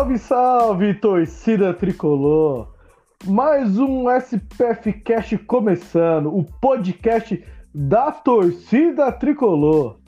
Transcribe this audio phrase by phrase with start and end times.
[0.00, 2.72] Salve, salve, torcida tricolor!
[3.26, 9.98] Mais um SPF Cast começando, o podcast da torcida tricolor.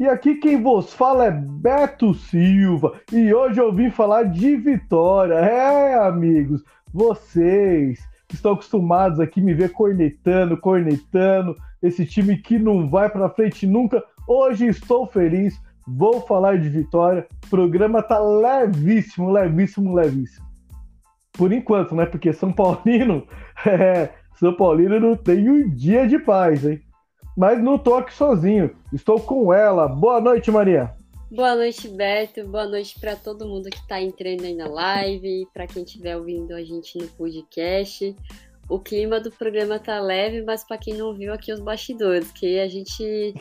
[0.00, 5.34] E aqui quem vos fala é Beto Silva e hoje eu vim falar de vitória.
[5.34, 7.98] É, amigos, vocês
[8.32, 14.02] estão acostumados aqui me ver cornetando, cornetando, esse time que não vai para frente nunca.
[14.26, 17.26] Hoje estou feliz, vou falar de vitória.
[17.46, 20.46] O programa tá levíssimo, levíssimo, levíssimo.
[21.32, 22.06] Por enquanto, né?
[22.06, 23.26] Porque São Paulino,
[23.66, 26.80] é, São Paulino não tem um dia de paz, hein?
[27.36, 29.88] Mas não tô aqui sozinho, estou com ela.
[29.88, 30.92] Boa noite, Maria.
[31.34, 32.46] Boa noite, Beto.
[32.46, 36.54] Boa noite para todo mundo que está entrando aí na live, para quem estiver ouvindo
[36.54, 38.14] a gente no podcast.
[38.68, 42.60] O clima do programa tá leve, mas para quem não viu aqui os bastidores, que
[42.60, 43.34] a gente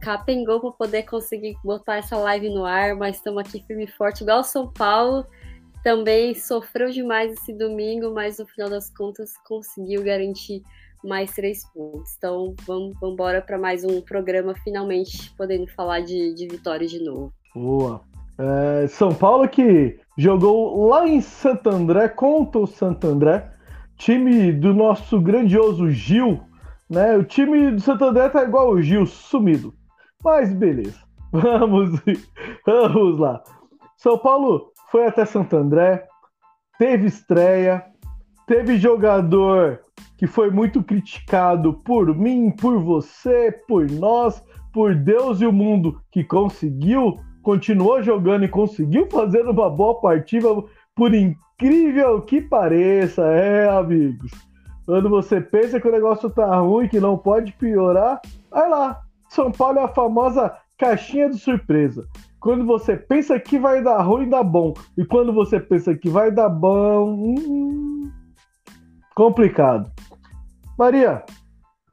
[0.00, 4.22] capengou para poder conseguir botar essa live no ar, mas estamos aqui firme e forte,
[4.22, 5.26] igual São Paulo.
[5.82, 10.62] Também sofreu demais esse domingo, mas no final das contas conseguiu garantir
[11.04, 12.14] mais três pontos.
[12.16, 17.32] Então vamos embora para mais um programa, finalmente podendo falar de, de vitória de novo.
[17.54, 18.00] Boa.
[18.38, 23.50] É, São Paulo que jogou lá em Santo André contra o Santo André,
[23.96, 26.40] time do nosso grandioso Gil.
[26.88, 27.16] Né?
[27.16, 29.74] O time do Santo André tá igual o Gil, sumido.
[30.26, 30.98] Mas beleza.
[31.30, 32.00] Vamos,
[32.66, 33.40] vamos lá.
[33.96, 36.04] São Paulo foi até Santo André,
[36.80, 37.84] teve estreia,
[38.44, 39.78] teve jogador
[40.18, 44.42] que foi muito criticado por mim, por você, por nós,
[44.72, 50.48] por Deus e o mundo, que conseguiu, continuou jogando e conseguiu fazer uma boa partida,
[50.92, 54.32] por incrível que pareça, é, amigos.
[54.84, 58.20] Quando você pensa que o negócio tá ruim, que não pode piorar,
[58.50, 59.05] vai lá.
[59.28, 62.06] São Paulo é a famosa caixinha de surpresa.
[62.40, 64.74] Quando você pensa que vai dar ruim, dá bom.
[64.96, 68.10] E quando você pensa que vai dar bom, hum,
[69.14, 69.90] complicado.
[70.78, 71.24] Maria,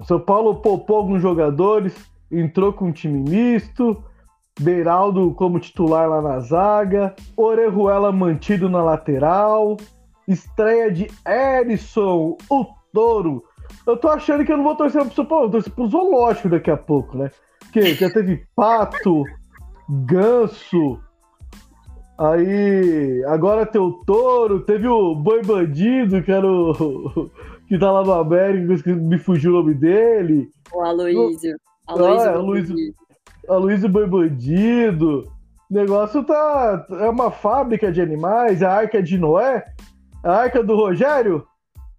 [0.03, 1.95] São Paulo poupou alguns jogadores,
[2.31, 4.03] entrou com um time misto,
[4.59, 9.77] Beiraldo como titular lá na zaga, Orejuela mantido na lateral,
[10.27, 13.43] estreia de Erisson, o Touro.
[13.85, 16.49] Eu tô achando que eu não vou torcer pro São Paulo, eu torcer pro Zoológico
[16.49, 17.31] daqui a pouco, né?
[17.59, 19.23] Porque já teve Pato,
[19.89, 20.99] Ganso,
[22.17, 27.29] aí agora tem o Touro, teve o Boi Bandido, que era o,
[27.67, 30.49] que tá lá no América, que me fugiu o nome dele.
[30.73, 31.57] O Aloysio.
[31.87, 32.75] Aloysio, ah, Aloysio,
[33.49, 35.27] Aloysio Boi Bandido.
[35.69, 36.85] O negócio tá.
[37.01, 39.65] É uma fábrica de animais, a arca de Noé,
[40.23, 41.45] a arca do Rogério.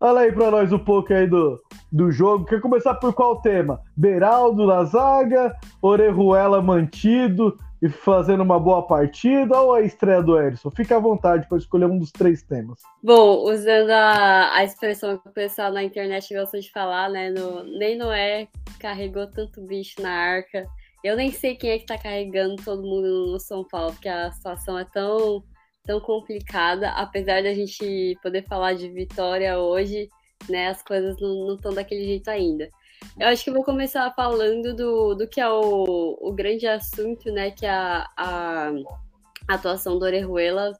[0.04, 1.58] Olha aí pra nós um pouco aí do,
[1.90, 2.44] do jogo.
[2.44, 3.80] Quer começar por qual tema?
[3.96, 10.70] Beraldo na zaga, Orejuela mantido, e fazendo uma boa partida ou a estreia do Erisson?
[10.70, 12.82] Fica à vontade para escolher um dos três temas.
[13.02, 17.30] Bom, usando a, a expressão que o pessoal na internet gosta de falar, né?
[17.30, 18.48] No, nem Noé
[18.78, 20.66] carregou tanto bicho na arca.
[21.02, 24.30] Eu nem sei quem é que tá carregando todo mundo no São Paulo, porque a
[24.32, 25.42] situação é tão,
[25.84, 26.90] tão complicada.
[26.90, 30.08] Apesar da gente poder falar de vitória hoje,
[30.48, 30.68] né?
[30.68, 32.68] As coisas não estão daquele jeito ainda.
[33.18, 37.30] Eu acho que eu vou começar falando do, do que é o, o grande assunto,
[37.30, 37.50] né?
[37.50, 38.72] Que é a, a
[39.48, 40.72] atuação do Orejuela,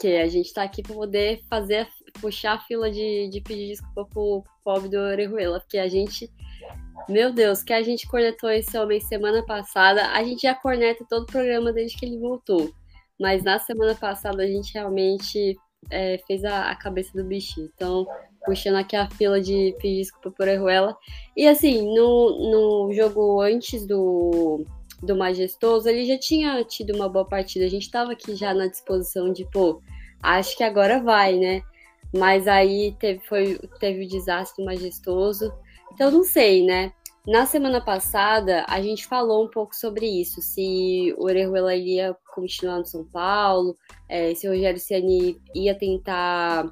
[0.00, 1.88] que a gente está aqui para poder fazer,
[2.20, 6.30] puxar a fila de, de pedir desculpa pro, pobre do Orejuela, porque a gente,
[7.08, 11.24] meu Deus, que a gente cornetou esse homem semana passada, a gente já corneta todo
[11.24, 12.72] o programa desde que ele voltou.
[13.20, 15.56] Mas na semana passada a gente realmente
[15.90, 17.70] é, fez a, a, cabeça do bichinho.
[17.74, 18.06] Então,
[18.44, 20.96] puxando aqui a fila de pedir desculpa por Erruela.
[21.36, 24.64] E assim, no, no jogo antes do,
[25.02, 27.64] do Majestoso, ele já tinha tido uma boa partida.
[27.64, 29.80] A gente estava aqui já na disposição de, pô,
[30.22, 31.62] acho que agora vai, né?
[32.16, 35.52] Mas aí teve, foi, teve o desastre do Majestoso.
[35.92, 36.92] Então, não sei, né?
[37.26, 42.78] Na semana passada, a gente falou um pouco sobre isso, se o Orejuela iria continuar
[42.78, 43.74] no São Paulo,
[44.06, 46.70] é, se o Rogério Ceni ia tentar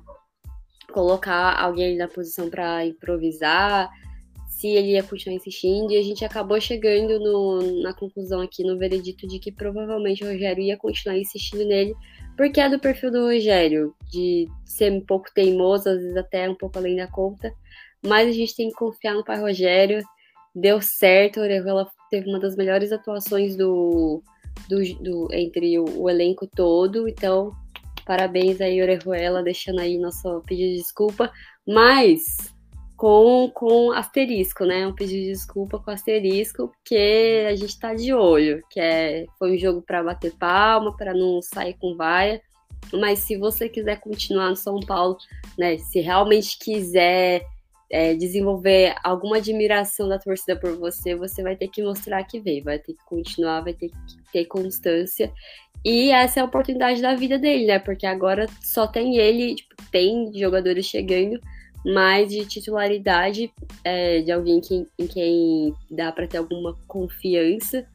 [0.93, 3.91] colocar alguém na posição para improvisar,
[4.47, 8.79] se ele ia continuar insistindo, e a gente acabou chegando no, na conclusão aqui no
[8.79, 11.95] veredito de que provavelmente o Rogério ia continuar insistindo nele,
[12.37, 16.55] porque é do perfil do Rogério, de ser um pouco teimoso, às vezes até um
[16.55, 17.51] pouco além da conta,
[18.05, 20.05] mas a gente tem que confiar no pai Rogério,
[20.55, 24.23] deu certo, a Orejuela teve uma das melhores atuações do,
[24.69, 27.53] do, do entre o, o, elenco todo, então
[28.05, 31.33] parabéns aí, Orejuela, deixando aí nosso pedido de desculpa,
[31.67, 32.53] mas
[33.03, 34.87] com, com asterisco, né?
[34.87, 39.57] Um pedido de desculpa com asterisco, porque a gente tá de olho, que é, foi
[39.57, 42.41] um jogo para bater palma, para não sair com vaia.
[42.93, 45.17] Mas se você quiser continuar no São Paulo,
[45.59, 45.79] né?
[45.79, 47.45] Se realmente quiser
[47.93, 52.65] é, desenvolver alguma admiração da torcida por você, você vai ter que mostrar que veio,
[52.65, 55.31] vai ter que continuar, vai ter que ter constância.
[55.85, 57.79] E essa é a oportunidade da vida dele, né?
[57.79, 61.39] Porque agora só tem ele, tipo, tem jogadores chegando,
[61.85, 63.53] mas de titularidade
[63.85, 67.87] é, de alguém que, em quem dá para ter alguma confiança,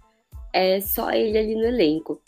[0.53, 2.21] é só ele ali no elenco.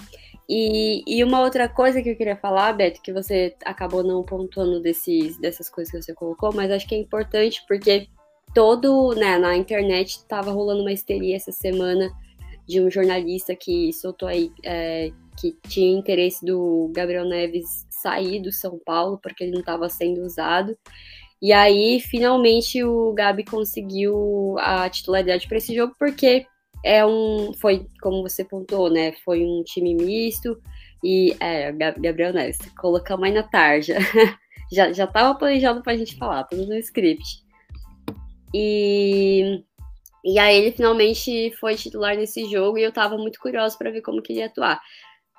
[0.52, 4.82] E, e, uma outra coisa que eu queria falar, Beto, que você acabou não pontuando
[4.82, 8.08] desses, dessas coisas que você colocou, mas acho que é importante porque
[8.52, 12.12] todo, né, na internet estava rolando uma histeria essa semana
[12.68, 18.52] de um jornalista que soltou aí é, que tinha interesse do Gabriel Neves sair do
[18.52, 20.76] São Paulo porque ele não estava sendo usado.
[21.42, 26.46] E aí, finalmente, o Gabi conseguiu a titularidade para esse jogo, porque
[26.84, 27.54] é um.
[27.54, 29.14] Foi, como você pontuou, né?
[29.24, 30.62] Foi um time misto.
[31.04, 33.94] E é, Gabriel Neves, colocamos aí na tarde.
[34.72, 37.44] já, já tava planejado pra gente falar, tudo no script.
[38.54, 39.64] E,
[40.24, 44.02] e aí ele finalmente foi titular nesse jogo e eu tava muito curioso para ver
[44.02, 44.82] como que ele ia atuar.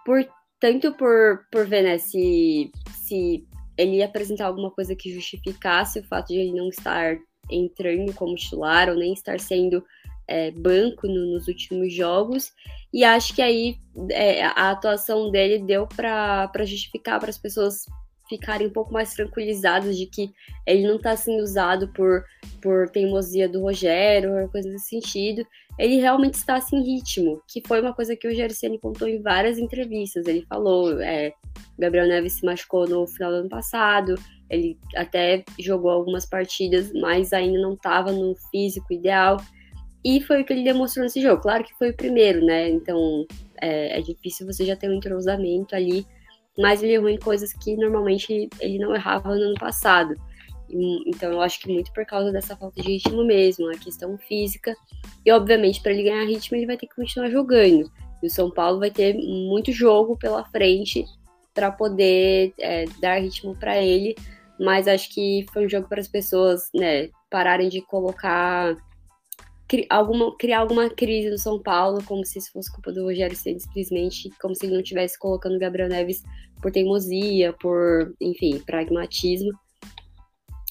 [0.05, 0.27] Por,
[0.59, 3.45] tanto por, por ver, né, se, se
[3.77, 7.17] ele ia apresentar alguma coisa que justificasse o fato de ele não estar
[7.51, 9.85] entrando como titular ou nem estar sendo
[10.31, 12.53] é, banco no, nos últimos jogos.
[12.93, 13.77] E acho que aí
[14.11, 17.85] é, a atuação dele deu para justificar para as pessoas
[18.29, 20.31] ficarem um pouco mais tranquilizadas de que
[20.65, 22.25] ele não está sendo usado por,
[22.63, 25.45] por teimosia do Rogério coisa nesse sentido.
[25.77, 29.59] Ele realmente está sem ritmo, que foi uma coisa que o Gerciani contou em várias
[29.59, 30.27] entrevistas.
[30.27, 31.33] Ele falou, é,
[31.77, 34.15] Gabriel Neves se machucou no final do ano passado,
[34.49, 39.39] ele até jogou algumas partidas, mas ainda não estava no físico ideal.
[40.05, 41.43] E foi o que ele demonstrou nesse jogo.
[41.43, 42.69] Claro que foi o primeiro, né?
[42.69, 43.27] Então
[43.61, 46.07] é, é difícil você já ter um entrosamento ali
[46.61, 50.15] mas ele errou em coisas que normalmente ele não errava no ano passado.
[51.07, 54.77] Então eu acho que muito por causa dessa falta de ritmo mesmo, a questão física.
[55.25, 57.91] E obviamente para ele ganhar ritmo ele vai ter que continuar jogando.
[58.23, 61.05] E o São Paulo vai ter muito jogo pela frente
[61.55, 64.15] para poder é, dar ritmo para ele.
[64.59, 68.77] Mas acho que foi um jogo para as pessoas né, pararem de colocar
[69.89, 73.61] alguma, criar alguma crise no São Paulo, como se isso fosse culpa do Rogério Ceni
[73.61, 76.23] simplesmente, como se ele não estivesse colocando o Gabriel Neves
[76.61, 79.51] por teimosia, por, enfim, pragmatismo.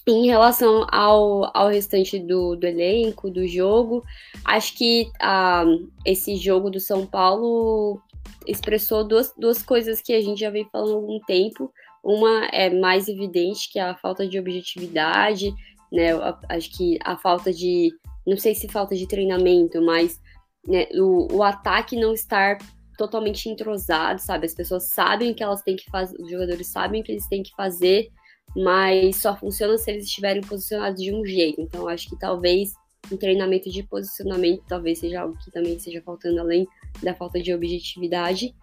[0.06, 4.02] Em relação ao, ao restante do, do elenco, do jogo,
[4.44, 5.64] acho que ah,
[6.04, 8.00] esse jogo do São Paulo
[8.46, 11.72] expressou duas, duas coisas que a gente já vem falando há algum tempo.
[12.02, 15.54] Uma é mais evidente, que é a falta de objetividade,
[15.92, 16.10] né?
[16.48, 17.92] Acho que a falta de
[18.30, 20.20] não sei se falta de treinamento, mas
[20.64, 22.58] né, o, o ataque não estar
[22.96, 24.46] totalmente entrosado, sabe?
[24.46, 27.26] As pessoas sabem o que elas têm que fazer, os jogadores sabem o que eles
[27.26, 28.08] têm que fazer,
[28.54, 31.60] mas só funciona se eles estiverem posicionados de um jeito.
[31.60, 32.72] Então, acho que talvez
[33.10, 36.68] um treinamento de posicionamento talvez seja algo que também esteja faltando além
[37.02, 38.54] da falta de objetividade.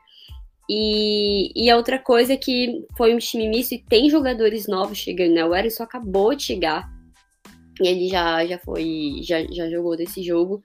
[0.69, 4.97] E, e a outra coisa é que foi um time misto e tem jogadores novos
[4.97, 5.43] chegando, né?
[5.43, 6.96] O Erisson acabou de chegar
[7.79, 10.63] ele já, já foi, já, já jogou desse jogo.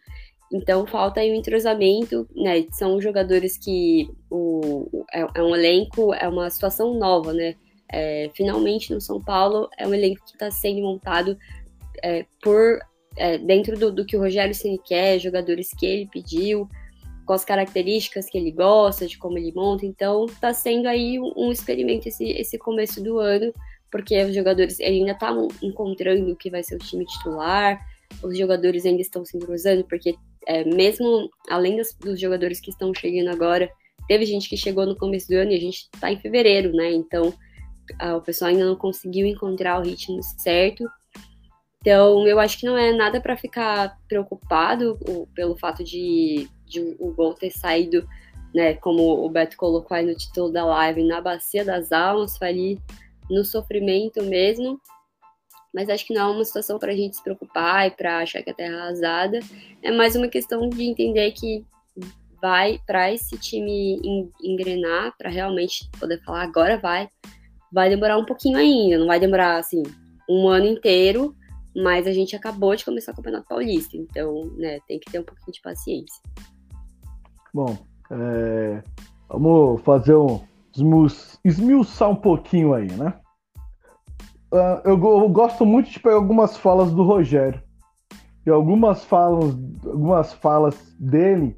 [0.52, 2.66] Então falta aí um entrosamento, né?
[2.70, 7.54] São jogadores que o, é, é um elenco, é uma situação nova, né?
[7.90, 11.36] É, finalmente no São Paulo é um elenco que está sendo montado
[12.02, 12.78] é, por
[13.16, 16.68] é, dentro do, do, que o Rogério Ceni quer, jogadores que ele pediu,
[17.26, 19.86] com as características que ele gosta, de como ele monta.
[19.86, 23.52] Então está sendo aí um, um experimento esse, esse começo do ano
[23.92, 27.78] porque os jogadores ainda estavam encontrando o que vai ser o time titular,
[28.22, 30.16] os jogadores ainda estão se entrosando, porque
[30.48, 33.70] é, mesmo além dos, dos, jogadores que estão chegando agora,
[34.08, 36.90] teve gente que chegou no começo do ano e a gente está em fevereiro, né?
[36.90, 37.32] Então
[37.98, 40.84] a, o pessoal ainda não conseguiu encontrar o ritmo certo.
[41.80, 44.98] Então eu acho que não é nada para ficar preocupado
[45.34, 48.08] pelo fato de, de o gol ter saído,
[48.54, 48.74] né?
[48.74, 52.80] Como o Beto colocou aí no título da live, na bacia das almas, ali
[53.30, 54.80] no sofrimento mesmo.
[55.74, 58.42] mas acho que não é uma situação para a gente se preocupar e para achar
[58.42, 59.40] que a terra é arrasada.
[59.82, 61.64] É mais uma questão de entender que
[62.42, 64.00] vai para esse time
[64.42, 67.08] engrenar, para realmente poder falar agora vai,
[67.72, 69.82] vai demorar um pouquinho ainda, não vai demorar assim
[70.28, 71.34] um ano inteiro,
[71.74, 75.24] mas a gente acabou de começar o Campeonato Paulista, então né, tem que ter um
[75.24, 76.20] pouquinho de paciência.
[77.54, 77.78] Bom,
[78.10, 78.82] é,
[79.28, 80.40] vamos fazer um
[81.44, 83.14] esmiuçar um pouquinho aí, né?
[84.52, 87.62] Uh, eu, eu, gosto muito de pegar algumas falas do Rogério.
[88.44, 91.56] E algumas falas, algumas falas dele,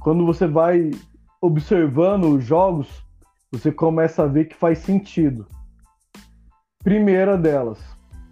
[0.00, 0.90] quando você vai
[1.40, 3.02] observando os jogos,
[3.50, 5.46] você começa a ver que faz sentido.
[6.82, 7.78] Primeira delas,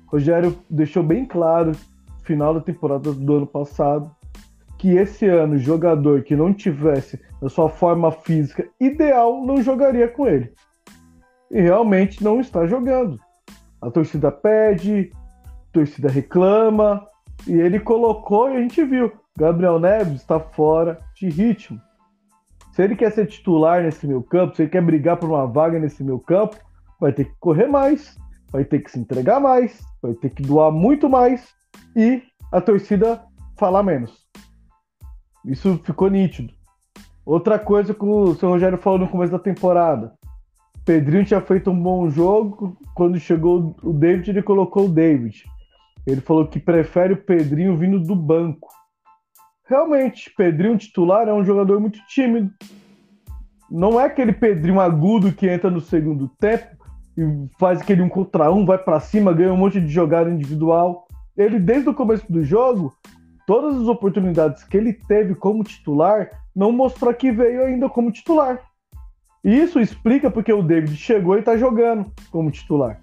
[0.07, 1.73] Rogério deixou bem claro,
[2.25, 4.11] final da temporada do ano passado,
[4.81, 10.27] que esse ano jogador que não tivesse a sua forma física ideal não jogaria com
[10.27, 10.55] ele.
[11.51, 13.21] E realmente não está jogando.
[13.83, 15.13] A torcida pede,
[15.45, 17.07] a torcida reclama,
[17.47, 19.13] e ele colocou e a gente viu.
[19.39, 21.79] Gabriel Neves está fora de ritmo.
[22.73, 25.79] Se ele quer ser titular nesse meu campo, se ele quer brigar por uma vaga
[25.79, 26.57] nesse meu campo,
[26.99, 28.17] vai ter que correr mais,
[28.51, 31.49] vai ter que se entregar mais, vai ter que doar muito mais
[31.95, 33.23] e a torcida
[33.59, 34.31] falar menos.
[35.45, 36.53] Isso ficou nítido.
[37.25, 40.13] Outra coisa que o seu Rogério falou no começo da temporada.
[40.85, 42.77] Pedrinho tinha feito um bom jogo.
[42.95, 45.45] Quando chegou o David, ele colocou o David.
[46.07, 48.69] Ele falou que prefere o Pedrinho vindo do banco.
[49.67, 52.51] Realmente, Pedrinho titular é um jogador muito tímido.
[53.71, 56.77] Não é aquele Pedrinho agudo que entra no segundo tempo
[57.17, 57.23] e
[57.59, 61.07] faz aquele um contra um, vai para cima, ganha um monte de jogada individual.
[61.37, 62.93] Ele, desde o começo do jogo,
[63.51, 68.61] todas as oportunidades que ele teve como titular, não mostrou que veio ainda como titular.
[69.43, 73.01] E isso explica porque o David chegou e está jogando como titular.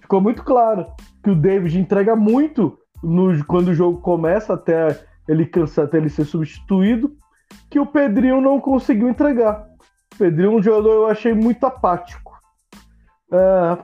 [0.00, 0.88] Ficou muito claro
[1.22, 6.08] que o David entrega muito no, quando o jogo começa até ele cansar, até ele
[6.08, 7.14] ser substituído,
[7.70, 9.68] que o Pedrinho não conseguiu entregar.
[10.12, 12.36] O Pedrinho é um jogador eu achei muito apático.
[13.32, 13.78] É,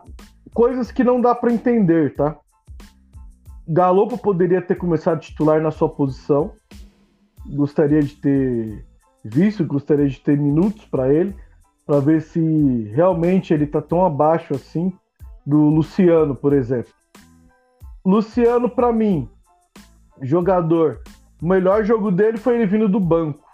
[0.52, 2.36] coisas que não dá para entender, tá?
[3.68, 6.52] Galopo poderia ter começado titular na sua posição.
[7.46, 8.84] Gostaria de ter
[9.24, 11.34] visto, gostaria de ter minutos para ele,
[11.84, 14.92] para ver se realmente ele está tão abaixo assim
[15.44, 16.92] do Luciano, por exemplo.
[18.04, 19.28] Luciano, para mim,
[20.22, 21.00] jogador,
[21.42, 23.44] o melhor jogo dele foi ele vindo do banco.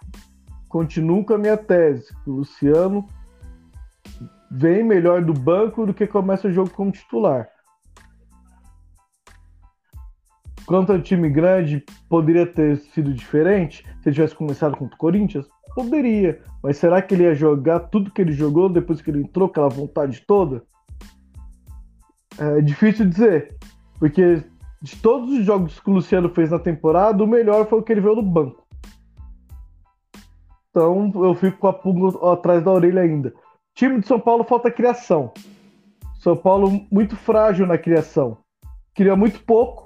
[0.69, 2.15] Continuo com a minha tese.
[2.25, 3.05] O Luciano
[4.51, 7.47] vem melhor do banco do que começa o jogo como titular.
[10.65, 15.47] Quanto ao time grande, poderia ter sido diferente se ele tivesse começado contra o Corinthians?
[15.75, 19.47] Poderia, mas será que ele ia jogar tudo que ele jogou depois que ele entrou,
[19.47, 20.63] aquela vontade toda?
[22.37, 23.57] É difícil dizer,
[23.99, 24.43] porque
[24.81, 27.91] de todos os jogos que o Luciano fez na temporada, o melhor foi o que
[27.91, 28.63] ele veio no banco.
[30.69, 33.33] Então eu fico com a pulga atrás da orelha ainda.
[33.75, 35.31] Time de São Paulo falta criação.
[36.19, 38.37] São Paulo muito frágil na criação.
[38.93, 39.82] Cria muito pouco.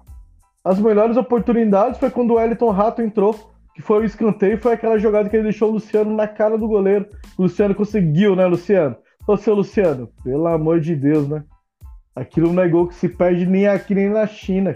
[0.63, 3.33] As melhores oportunidades foi quando o Wellington Rato entrou
[3.77, 6.67] que foi o escanteio, foi aquela jogada que ele deixou o Luciano na cara do
[6.67, 7.05] goleiro.
[7.37, 8.95] O Luciano conseguiu, né, Luciano?
[9.27, 11.43] Ô, seu Luciano, pelo amor de Deus, né?
[12.15, 14.75] Aquilo não é gol que se perde nem aqui nem na China.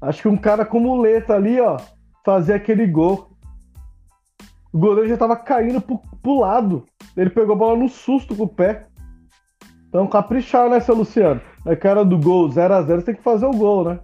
[0.00, 1.76] Acho que um cara como o Leta ali, ó,
[2.24, 3.30] fazer aquele gol.
[4.72, 6.84] O goleiro já tava caindo pro, pro lado.
[7.16, 8.88] Ele pegou a bola no susto com o pé.
[9.88, 11.40] Então caprichar, né, seu Luciano?
[11.64, 14.00] Na cara do gol 0x0, tem que fazer o gol, né?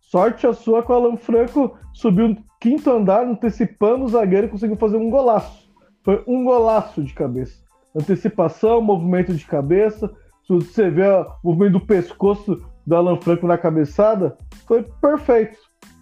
[0.00, 4.50] Sorte a sua que o Alan Franco subiu no quinto andar, antecipando o zagueiro e
[4.50, 5.70] conseguiu fazer um golaço.
[6.04, 7.62] Foi um golaço de cabeça.
[7.94, 10.10] Antecipação, movimento de cabeça.
[10.46, 14.36] Se você vê o movimento do pescoço do Alan Franco na cabeçada,
[14.66, 15.56] foi perfeito.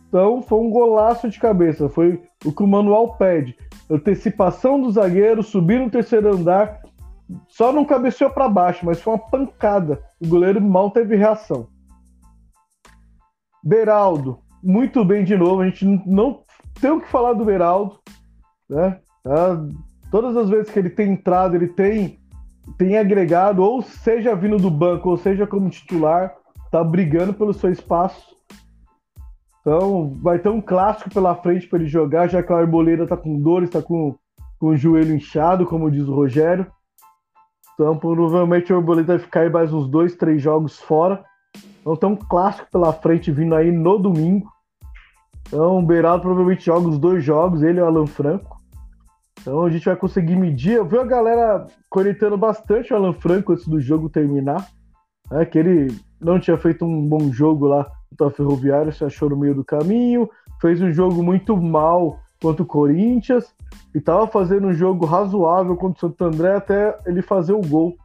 [0.09, 1.89] Então foi um golaço de cabeça.
[1.89, 3.57] Foi o que o manual pede.
[3.89, 6.81] Antecipação do zagueiro, subir no terceiro andar.
[7.49, 10.03] Só não cabeceou para baixo, mas foi uma pancada.
[10.21, 11.69] O goleiro mal teve reação.
[13.63, 15.63] Beraldo, muito bem de novo.
[15.63, 16.43] A gente não
[16.81, 17.99] tem o que falar do Beraldo,
[18.69, 18.99] né?
[19.27, 19.63] Ah,
[20.11, 22.19] todas as vezes que ele tem entrado, ele tem,
[22.79, 26.35] tem agregado, ou seja vindo do banco, ou seja como titular,
[26.71, 28.35] tá brigando pelo seu espaço.
[29.61, 33.17] Então, vai ter um clássico pela frente para ele jogar, já que o Arboleda tá
[33.17, 34.17] com dores, tá com,
[34.59, 36.67] com o joelho inchado, como diz o Rogério.
[37.81, 41.25] Então, provavelmente o Arboleda vai ficar aí mais uns dois, três jogos fora.
[41.81, 44.47] Então tem um clássico pela frente vindo aí no domingo.
[45.49, 48.61] Então o Beirado provavelmente joga os dois jogos, ele e o Alan Franco.
[49.41, 50.75] Então a gente vai conseguir medir.
[50.75, 54.69] Eu vi a galera conectando bastante o Alan Franco antes do jogo terminar.
[55.31, 59.31] né, que ele não tinha feito um bom jogo lá contra a Ferroviária, se achou
[59.31, 60.29] no meio do caminho,
[60.61, 63.55] fez um jogo muito mal contra o Corinthians
[63.95, 67.97] e estava fazendo um jogo razoável contra o Santo André até ele fazer o gol.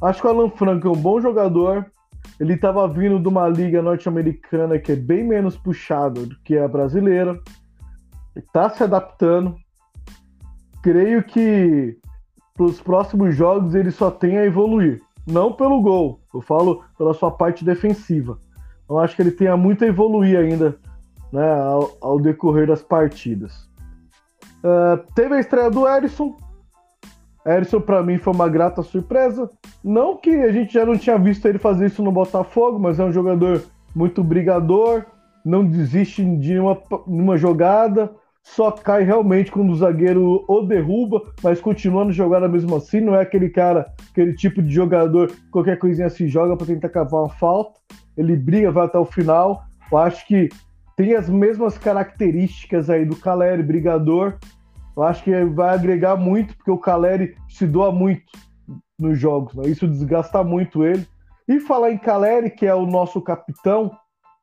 [0.00, 1.84] Acho que o Alan Franco é um bom jogador.
[2.38, 6.66] Ele estava vindo de uma liga norte-americana que é bem menos puxada do que a
[6.66, 7.38] brasileira.
[8.34, 9.56] Está se adaptando.
[10.82, 11.98] Creio que
[12.54, 15.02] para os próximos jogos ele só tem a evoluir.
[15.26, 18.38] Não pelo gol, eu falo pela sua parte defensiva.
[18.88, 20.78] Eu acho que ele tem muito a evoluir ainda
[21.32, 23.68] né, ao, ao decorrer das partidas.
[24.64, 26.36] Uh, teve a estreia do Erisson.
[27.46, 29.50] Erisson, para mim, foi uma grata surpresa.
[29.82, 33.04] Não que a gente já não tinha visto ele fazer isso no Botafogo, mas é
[33.04, 33.62] um jogador
[33.94, 35.04] muito brigador,
[35.44, 41.60] não desiste de uma, uma jogada, só cai realmente quando o zagueiro o derruba, mas
[41.60, 43.00] continuando jogando mesmo assim.
[43.00, 47.22] Não é aquele cara, aquele tipo de jogador, qualquer coisinha se joga para tentar cavar
[47.22, 47.78] uma falta.
[48.16, 49.62] Ele briga, vai até o final.
[49.90, 50.48] Eu acho que
[51.00, 54.36] tem as mesmas características aí do Caleri, brigador.
[54.94, 58.30] Eu acho que vai agregar muito, porque o Caleri se doa muito
[58.98, 59.66] nos jogos, né?
[59.66, 61.06] isso desgasta muito ele.
[61.48, 63.90] E falar em Caleri, que é o nosso capitão,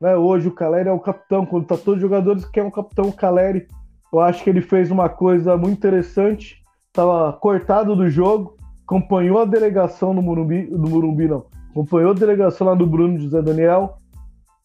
[0.02, 0.16] né?
[0.16, 3.12] hoje o Caleri é o capitão, quando tá todos os jogadores que é o capitão
[3.12, 3.68] Caleri,
[4.12, 9.46] eu acho que ele fez uma coisa muito interessante, estava cortado do jogo, acompanhou a
[9.46, 14.00] delegação no Morumbi, no Morumbi não, acompanhou a delegação lá do Bruno José Daniel,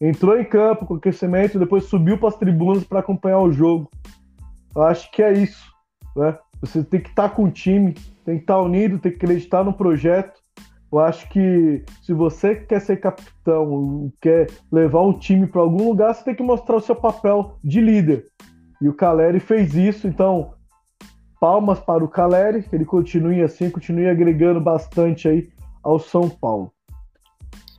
[0.09, 3.89] entrou em campo com aquecimento, depois subiu para as tribunas para acompanhar o jogo.
[4.75, 5.71] Eu acho que é isso,
[6.15, 6.37] né?
[6.59, 7.93] Você tem que estar tá com o time,
[8.25, 10.41] tem que estar tá unido, tem que acreditar no projeto.
[10.91, 16.13] Eu acho que se você quer ser capitão, quer levar um time para algum lugar,
[16.13, 18.25] você tem que mostrar o seu papel de líder.
[18.81, 20.53] E o Caleri fez isso, então
[21.39, 25.49] palmas para o Caleri, que ele continue assim, continue agregando bastante aí
[25.81, 26.72] ao São Paulo.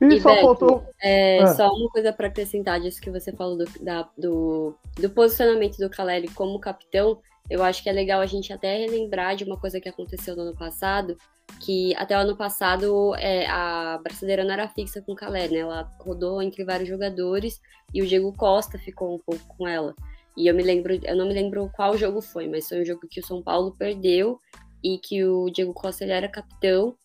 [0.01, 0.85] E, e só Beto, faltou.
[1.01, 1.47] É, é.
[1.47, 5.89] Só uma coisa para acrescentar disso que você falou do, da, do, do posicionamento do
[5.89, 7.19] Caleri como capitão.
[7.49, 10.41] Eu acho que é legal a gente até relembrar de uma coisa que aconteceu no
[10.41, 11.15] ano passado,
[11.61, 15.59] que até o ano passado é, a brasileira não era fixa com o Caleri, né?
[15.59, 17.61] Ela rodou entre vários jogadores
[17.93, 19.93] e o Diego Costa ficou um pouco com ela.
[20.35, 23.07] E eu me lembro, eu não me lembro qual jogo foi, mas foi um jogo
[23.09, 24.39] que o São Paulo perdeu
[24.83, 26.95] e que o Diego Costa ele era capitão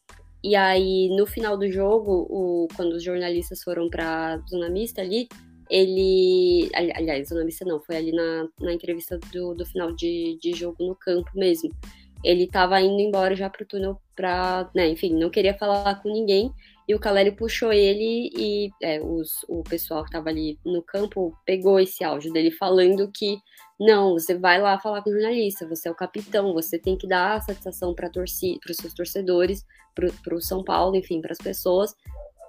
[0.42, 5.28] e aí, no final do jogo, o, quando os jornalistas foram pra zona mista ali,
[5.68, 6.70] ele.
[6.74, 10.84] Aliás, zona mista não, foi ali na, na entrevista do, do final de, de jogo
[10.84, 11.70] no campo mesmo.
[12.22, 14.68] Ele tava indo embora já pro túnel pra.
[14.74, 16.52] Né, enfim, não queria falar com ninguém.
[16.88, 21.32] E o Caleri puxou ele e é, os, o pessoal que tava ali no campo
[21.46, 23.38] pegou esse áudio dele falando que
[23.80, 27.08] não, você vai lá falar com o jornalista, você é o capitão, você tem que
[27.08, 28.36] dar satisfação para os
[28.76, 31.94] seus torcedores, para o São Paulo, enfim, para as pessoas,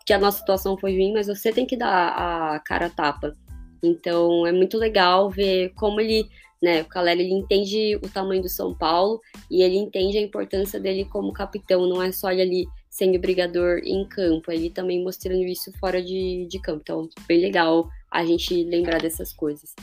[0.05, 3.33] que a nossa situação foi ruim, mas você tem que dar a cara a tapa.
[3.81, 6.27] Então é muito legal ver como ele,
[6.61, 9.19] né, o Caleri ele entende o tamanho do São Paulo
[9.49, 13.79] e ele entende a importância dele como capitão, não é só ele ali sendo brigador
[13.83, 16.81] em campo, ele também mostrando isso fora de, de campo.
[16.81, 19.73] Então, bem legal a gente lembrar dessas coisas.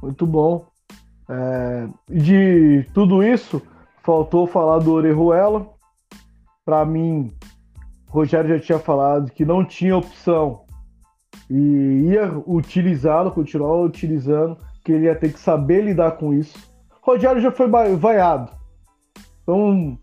[0.00, 0.64] Muito bom.
[1.28, 3.60] É, de tudo isso,
[4.02, 5.68] faltou falar do Orejuela.
[6.64, 7.32] Para mim,
[8.08, 10.64] o Rogério já tinha falado que não tinha opção
[11.50, 16.58] e ia utilizá-lo, continuar utilizando, que ele ia ter que saber lidar com isso.
[17.02, 18.52] Rogério já foi vaiado.
[19.42, 19.98] Então,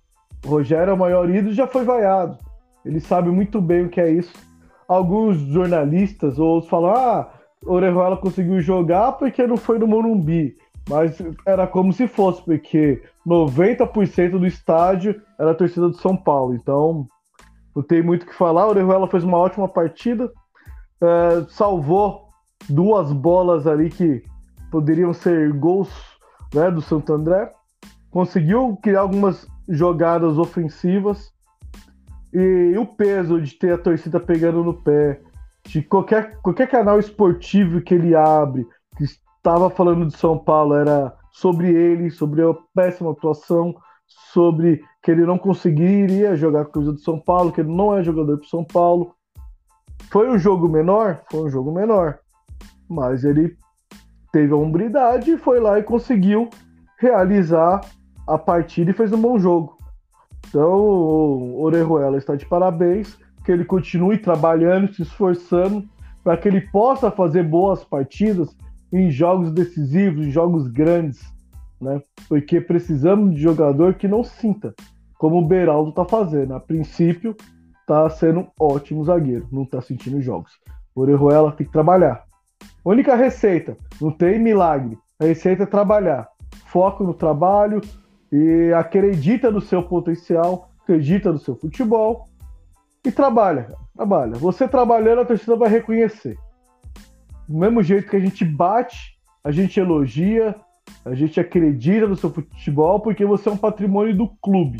[0.46, 2.38] Rogério é o maior ídolo já foi vaiado.
[2.86, 4.34] Ele sabe muito bem o que é isso.
[4.88, 7.30] Alguns jornalistas ou falam: ah,
[7.66, 10.56] Orejuela conseguiu jogar porque não foi no Morumbi.
[10.90, 16.56] Mas era como se fosse, porque 90% do estádio era a torcida do São Paulo.
[16.56, 17.06] Então,
[17.76, 18.68] não tem muito o que falar.
[18.68, 20.32] Orejuela fez uma ótima partida.
[21.02, 22.30] É, salvou
[22.68, 24.24] duas bolas ali que
[24.70, 25.90] poderiam ser gols
[26.54, 27.52] né, do Santo André.
[28.10, 31.32] Conseguiu criar algumas jogadas ofensivas.
[32.34, 35.20] E o peso de ter a torcida pegando no pé,
[35.66, 41.14] de qualquer, qualquer canal esportivo que ele abre, que estava falando de São Paulo, era
[41.32, 43.76] sobre ele, sobre a péssima atuação,
[44.32, 47.98] sobre que ele não conseguiria jogar com a coisa do São Paulo, que ele não
[47.98, 49.16] é jogador para São Paulo.
[50.12, 51.22] Foi um jogo menor?
[51.32, 52.20] Foi um jogo menor.
[52.88, 53.58] Mas ele
[54.32, 56.50] teve a hombridade e foi lá e conseguiu
[56.98, 57.82] realizar
[58.28, 59.78] a partida e fez um bom jogo.
[60.48, 65.88] Então, o Orejuela está de parabéns que ele continue trabalhando, se esforçando,
[66.24, 68.56] para que ele possa fazer boas partidas
[68.92, 71.22] em jogos decisivos, em jogos grandes,
[71.80, 72.02] né?
[72.28, 74.74] Porque precisamos de jogador que não sinta,
[75.18, 76.54] como o Beraldo está fazendo.
[76.54, 77.36] A princípio,
[77.88, 80.52] tá sendo um ótimo zagueiro, não tá sentindo jogos.
[80.96, 82.29] Orejuela tem que trabalhar.
[82.84, 84.98] Única receita, não tem milagre.
[85.20, 86.28] A receita é trabalhar.
[86.68, 87.82] Foco no trabalho
[88.32, 92.26] e acredita no seu potencial, acredita no seu futebol
[93.06, 94.34] e trabalha, trabalha.
[94.34, 96.38] Você trabalhando, a torcida vai reconhecer.
[97.48, 100.56] Do mesmo jeito que a gente bate, a gente elogia,
[101.04, 104.80] a gente acredita no seu futebol porque você é um patrimônio do clube.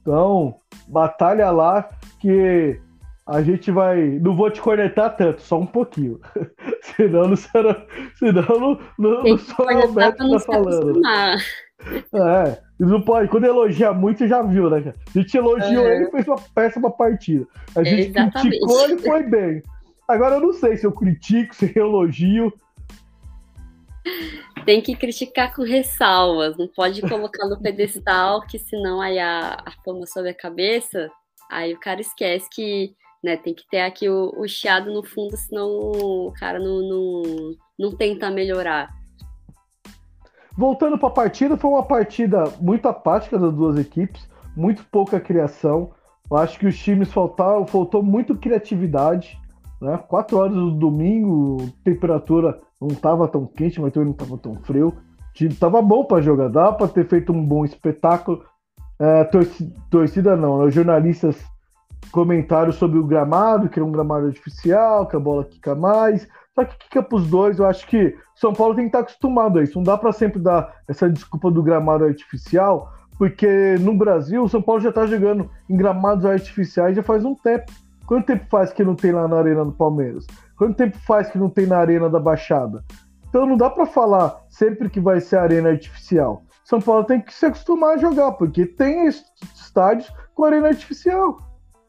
[0.00, 0.56] Então,
[0.88, 2.80] batalha lá que
[3.26, 4.18] a gente vai.
[4.20, 6.20] Não vou te cornetar tanto, só um pouquinho.
[6.96, 7.86] senão não será.
[8.16, 11.00] Senão não, não, sou o Roberto que tá falando.
[12.14, 13.28] É, não pode.
[13.28, 14.92] Quando elogia muito, você já viu, né?
[15.14, 15.96] A gente elogiou é.
[15.96, 17.46] ele e fez uma péssima partida.
[17.76, 19.62] A gente é, criticou ele foi bem.
[20.08, 22.52] Agora eu não sei se eu critico, se eu elogio.
[24.64, 29.70] Tem que criticar com ressalvas, não pode colocar no pedestal, que senão aí a, a
[29.84, 31.10] fama sobe a cabeça,
[31.50, 35.36] aí o cara esquece que né, tem que ter aqui o, o chiado no fundo,
[35.36, 37.22] senão o cara não, não,
[37.78, 38.90] não tenta melhorar.
[40.56, 45.92] Voltando para a partida, foi uma partida muito apática das duas equipes, muito pouca criação.
[46.30, 49.38] Eu acho que os times faltaram, faltou muito criatividade.
[49.80, 49.96] Né?
[50.08, 54.94] Quatro horas do domingo, temperatura não estava tão quente, mas também não estava tão frio.
[55.40, 58.44] Estava bom para jogar, dá para ter feito um bom espetáculo.
[58.98, 60.64] É, torcida, torcida não, né?
[60.66, 61.42] os jornalistas
[62.10, 66.28] comentaram sobre o gramado, que é um gramado artificial, que a bola quica mais.
[66.54, 69.58] Só que quica para os dois, eu acho que São Paulo tem que estar acostumado
[69.58, 69.78] a isso.
[69.78, 74.60] Não dá para sempre dar essa desculpa do gramado artificial, porque no Brasil o São
[74.60, 77.72] Paulo já está jogando em gramados artificiais já faz um tempo.
[78.06, 80.26] Quanto tempo faz que não tem lá na Arena do Palmeiras?
[80.58, 82.84] Quanto tempo faz que não tem na Arena da Baixada?
[83.28, 86.42] Então não dá para falar sempre que vai ser arena artificial.
[86.64, 91.38] São Paulo tem que se acostumar a jogar, porque tem estádios com arena artificial.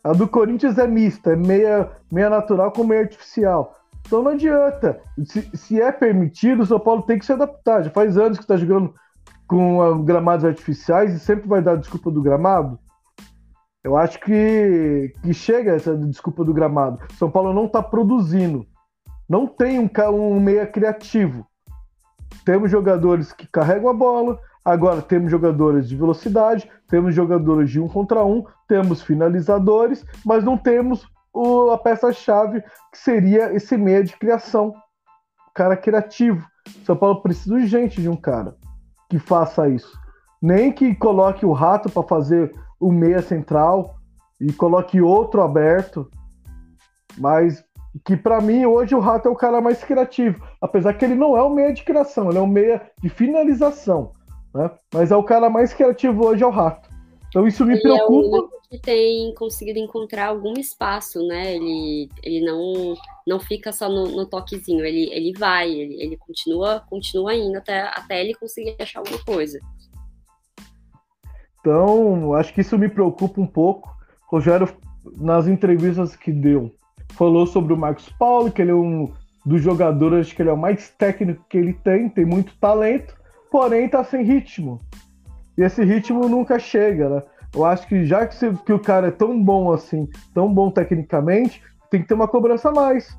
[0.03, 3.79] A do Corinthians é mista, é meia, meia natural com meia artificial.
[4.05, 4.99] Então não adianta.
[5.25, 7.83] Se, se é permitido, o São Paulo tem que se adaptar.
[7.83, 8.93] Já faz anos que está jogando
[9.47, 12.77] com uh, gramados artificiais e sempre vai dar desculpa do gramado.
[13.83, 16.99] Eu acho que, que chega essa desculpa do gramado.
[17.17, 18.65] São Paulo não está produzindo.
[19.27, 21.45] Não tem um, um meia criativo.
[22.45, 27.87] Temos jogadores que carregam a bola, agora temos jogadores de velocidade, temos jogadores de um
[27.87, 34.15] contra um, temos finalizadores, mas não temos o, a peça-chave que seria esse meia de
[34.17, 34.73] criação.
[35.53, 36.45] Cara criativo.
[36.85, 38.55] São Paulo precisa urgente de um cara
[39.09, 39.97] que faça isso.
[40.41, 43.95] Nem que coloque o rato para fazer o meia central
[44.39, 46.09] e coloque outro aberto.
[47.17, 47.63] Mas
[48.03, 51.37] que para mim hoje o Rato é o cara mais criativo, apesar que ele não
[51.37, 54.11] é o meia de criação, ele é um meia de finalização,
[54.53, 54.71] né?
[54.93, 56.89] Mas é o cara mais criativo hoje é o Rato.
[57.29, 58.37] Então isso me ele preocupa.
[58.37, 61.55] É o que tem conseguido encontrar algum espaço, né?
[61.55, 62.93] Ele, ele não,
[63.27, 67.81] não fica só no, no toquezinho, ele, ele vai, ele, ele continua, continua indo até,
[67.81, 69.59] até ele conseguir achar alguma coisa.
[71.59, 73.89] Então, acho que isso me preocupa um pouco.
[74.27, 74.67] Rogério,
[75.17, 76.75] nas entrevistas que deu,
[77.13, 79.13] falou sobre o Marcos Paulo, que ele é um
[79.45, 83.15] dos jogadores, acho que ele é o mais técnico que ele tem, tem muito talento,
[83.53, 84.81] porém tá sem ritmo.
[85.55, 87.21] E esse ritmo nunca chega, né?
[87.53, 90.71] Eu acho que já que, se, que o cara é tão bom assim, tão bom
[90.71, 91.61] tecnicamente,
[91.91, 93.15] tem que ter uma cobrança a mais.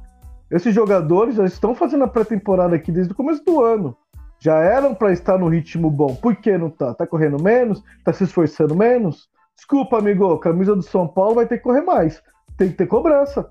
[0.50, 3.96] Esses jogadores já estão fazendo a pré-temporada aqui desde o começo do ano
[4.40, 6.14] já eram para estar no ritmo bom.
[6.16, 6.92] Por que não tá?
[6.92, 7.82] Tá correndo menos?
[8.04, 9.30] Tá se esforçando menos?
[9.56, 12.20] Desculpa, amigo, camisa do São Paulo vai ter que correr mais.
[12.58, 13.50] Tem que ter cobrança.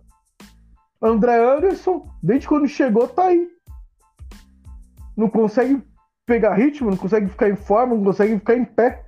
[1.02, 3.48] André Anderson, desde quando chegou, tá aí.
[5.18, 5.82] Não consegue
[6.26, 9.06] pegar ritmo, não consegue ficar em forma, não consegue ficar em pé.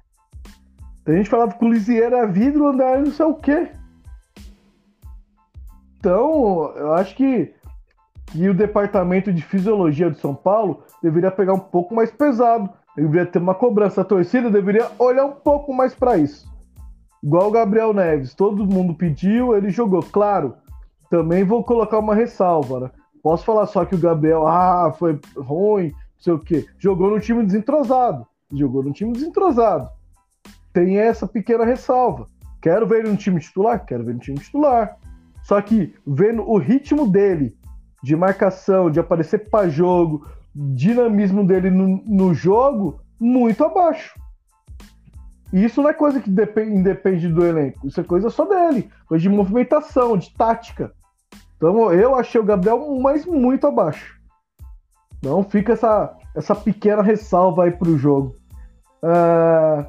[1.06, 3.70] A gente falava que o Lisieiro é vidro, o André Anderson é o quê?
[5.98, 7.54] Então, eu acho que,
[8.28, 12.70] que o departamento de fisiologia do São Paulo deveria pegar um pouco mais pesado.
[12.96, 14.02] Deveria ter uma cobrança.
[14.02, 16.48] A torcida deveria olhar um pouco mais para isso.
[17.24, 18.34] Igual o Gabriel Neves.
[18.34, 20.02] Todo mundo pediu, ele jogou.
[20.02, 20.56] Claro,
[21.10, 22.80] também vou colocar uma ressalva.
[22.80, 22.92] Né?
[23.22, 26.66] Posso falar só que o Gabriel, ah, foi ruim, não sei o quê.
[26.80, 28.26] Jogou no time desentrosado.
[28.52, 29.88] Jogou no time desentrosado.
[30.74, 32.26] Tem essa pequena ressalva.
[32.62, 33.86] Quero ver ele no time titular?
[33.86, 34.98] Quero ver no time titular.
[35.44, 37.56] Só que vendo o ritmo dele
[38.04, 44.20] de marcação, de aparecer para jogo, dinamismo dele no, no jogo muito abaixo.
[45.54, 49.22] Isso não é coisa que depende, independe do elenco, isso é coisa só dele, coisa
[49.22, 50.92] de movimentação, de tática.
[51.56, 54.15] Então eu achei o Gabriel mais muito abaixo.
[55.26, 58.36] Então fica essa, essa pequena ressalva aí pro jogo.
[59.02, 59.84] Uh,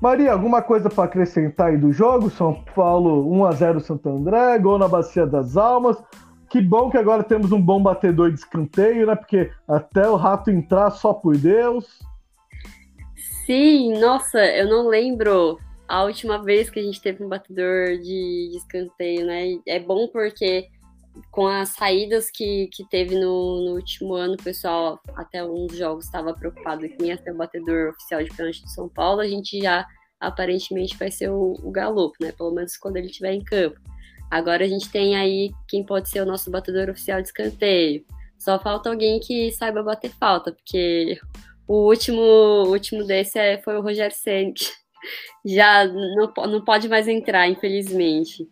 [0.00, 2.30] Maria, alguma coisa para acrescentar aí do jogo?
[2.30, 6.02] São Paulo 1x0 Santo André, gol na Bacia das Almas.
[6.48, 9.14] Que bom que agora temos um bom batedor de escanteio, né?
[9.14, 11.98] Porque até o rato entrar só por Deus.
[13.44, 18.48] Sim, nossa, eu não lembro a última vez que a gente teve um batedor de,
[18.52, 19.58] de escanteio, né?
[19.68, 20.66] É bom porque
[21.30, 26.04] com as saídas que, que teve no, no último ano, o pessoal, até uns jogos,
[26.04, 29.60] estava preocupado que ia ser o batedor oficial de pênalti de São Paulo, a gente
[29.60, 29.86] já
[30.20, 32.32] aparentemente vai ser o, o Galo, né?
[32.32, 33.80] Pelo menos quando ele estiver em campo.
[34.30, 38.04] Agora a gente tem aí quem pode ser o nosso batedor oficial de escanteio.
[38.38, 41.18] Só falta alguém que saiba bater falta, porque
[41.66, 44.64] o último, o último desse é, foi o Senna, que
[45.44, 48.48] já não, não pode mais entrar, infelizmente.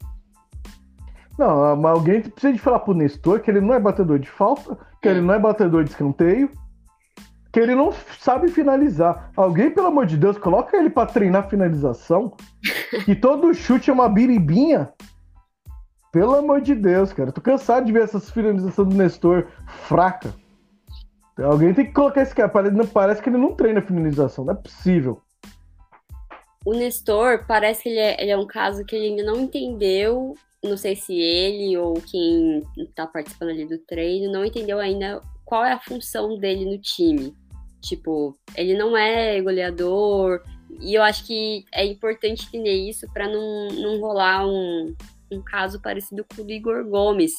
[1.38, 4.76] Não, mas alguém precisa de falar pro Nestor que ele não é batedor de falta,
[5.00, 6.50] que ele não é batedor de escanteio,
[7.52, 9.30] que ele não sabe finalizar.
[9.36, 12.34] Alguém, pelo amor de Deus, coloca ele para treinar finalização,
[13.04, 14.92] que todo chute é uma biribinha.
[16.10, 17.30] Pelo amor de Deus, cara.
[17.30, 20.34] Tô cansado de ver essas finalizações do Nestor fraca.
[21.38, 22.50] Alguém tem que colocar esse cara.
[22.92, 24.44] Parece que ele não treina finalização.
[24.44, 25.22] Não é possível.
[26.64, 30.34] O Nestor parece que ele é, ele é um caso que ele ainda não entendeu
[30.62, 35.64] não sei se ele ou quem está participando ali do treino não entendeu ainda qual
[35.64, 37.34] é a função dele no time.
[37.80, 40.42] Tipo, ele não é goleador,
[40.80, 44.94] e eu acho que é importante entender isso para não, não rolar um,
[45.30, 47.32] um caso parecido com o do Igor Gomes,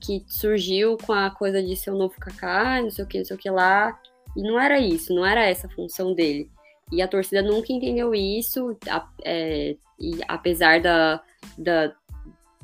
[0.00, 3.24] que surgiu com a coisa de ser o novo Kaká, não sei o que, não
[3.24, 3.98] sei o que lá,
[4.36, 6.50] e não era isso, não era essa a função dele.
[6.92, 8.76] E a torcida nunca entendeu isso,
[9.24, 11.20] é, e apesar da,
[11.58, 11.94] da,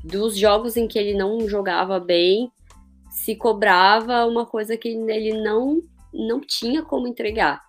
[0.03, 2.51] dos jogos em que ele não jogava bem,
[3.11, 5.81] se cobrava uma coisa que ele não,
[6.13, 7.63] não tinha como entregar.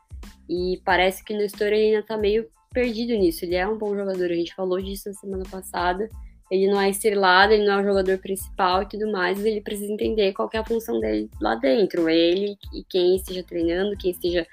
[0.50, 3.46] E parece que no Nestor ele ainda tá meio perdido nisso.
[3.46, 6.10] Ele é um bom jogador, a gente falou disso na semana passada.
[6.52, 9.92] Ele não é estrelado, ele não é o jogador principal e tudo mais, ele precisa
[9.92, 12.10] entender qual é a função dele lá dentro.
[12.10, 14.46] Ele e quem esteja treinando, quem esteja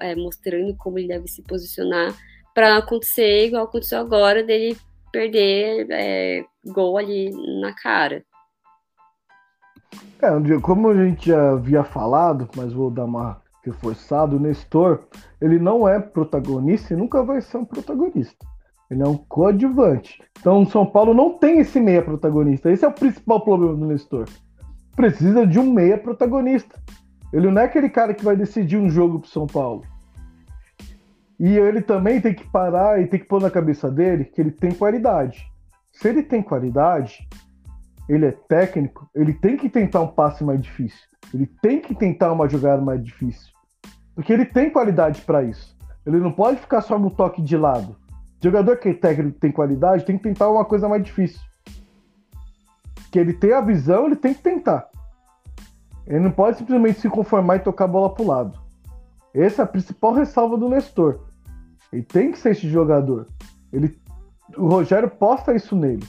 [0.00, 2.14] é, mostrando como ele deve se posicionar
[2.54, 4.76] para acontecer igual aconteceu agora, dele
[5.14, 8.24] perder é, gol ali na cara.
[10.20, 15.04] É, como a gente já havia falado, mas vou dar uma reforçada, o Nestor,
[15.40, 18.44] ele não é protagonista e nunca vai ser um protagonista.
[18.90, 20.20] Ele é um coadjuvante.
[20.38, 22.70] Então o São Paulo não tem esse meia protagonista.
[22.70, 24.28] Esse é o principal problema do Nestor.
[24.96, 26.78] Precisa de um meia protagonista.
[27.32, 29.82] Ele não é aquele cara que vai decidir um jogo pro São Paulo.
[31.38, 34.50] E ele também tem que parar e tem que pôr na cabeça dele que ele
[34.50, 35.44] tem qualidade.
[35.92, 37.28] Se ele tem qualidade,
[38.08, 41.06] ele é técnico, ele tem que tentar um passe mais difícil.
[41.32, 43.52] Ele tem que tentar uma jogada mais difícil.
[44.14, 45.76] Porque ele tem qualidade para isso.
[46.06, 47.96] Ele não pode ficar só no toque de lado.
[48.42, 51.40] Jogador que é técnico tem qualidade tem que tentar uma coisa mais difícil.
[53.10, 54.88] Que ele tem a visão, ele tem que tentar.
[56.06, 58.63] Ele não pode simplesmente se conformar e tocar a bola pro lado.
[59.34, 61.24] Essa é a principal ressalva do Nestor.
[61.92, 63.26] Ele tem que ser esse jogador.
[63.72, 63.98] Ele,
[64.56, 66.06] o Rogério posta isso nele.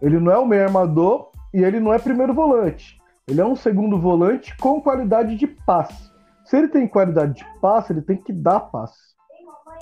[0.00, 2.96] Ele não é o meio armador e ele não é primeiro volante.
[3.26, 6.10] Ele é um segundo volante com qualidade de passe.
[6.44, 8.98] Se ele tem qualidade de passe, ele tem que dar passe.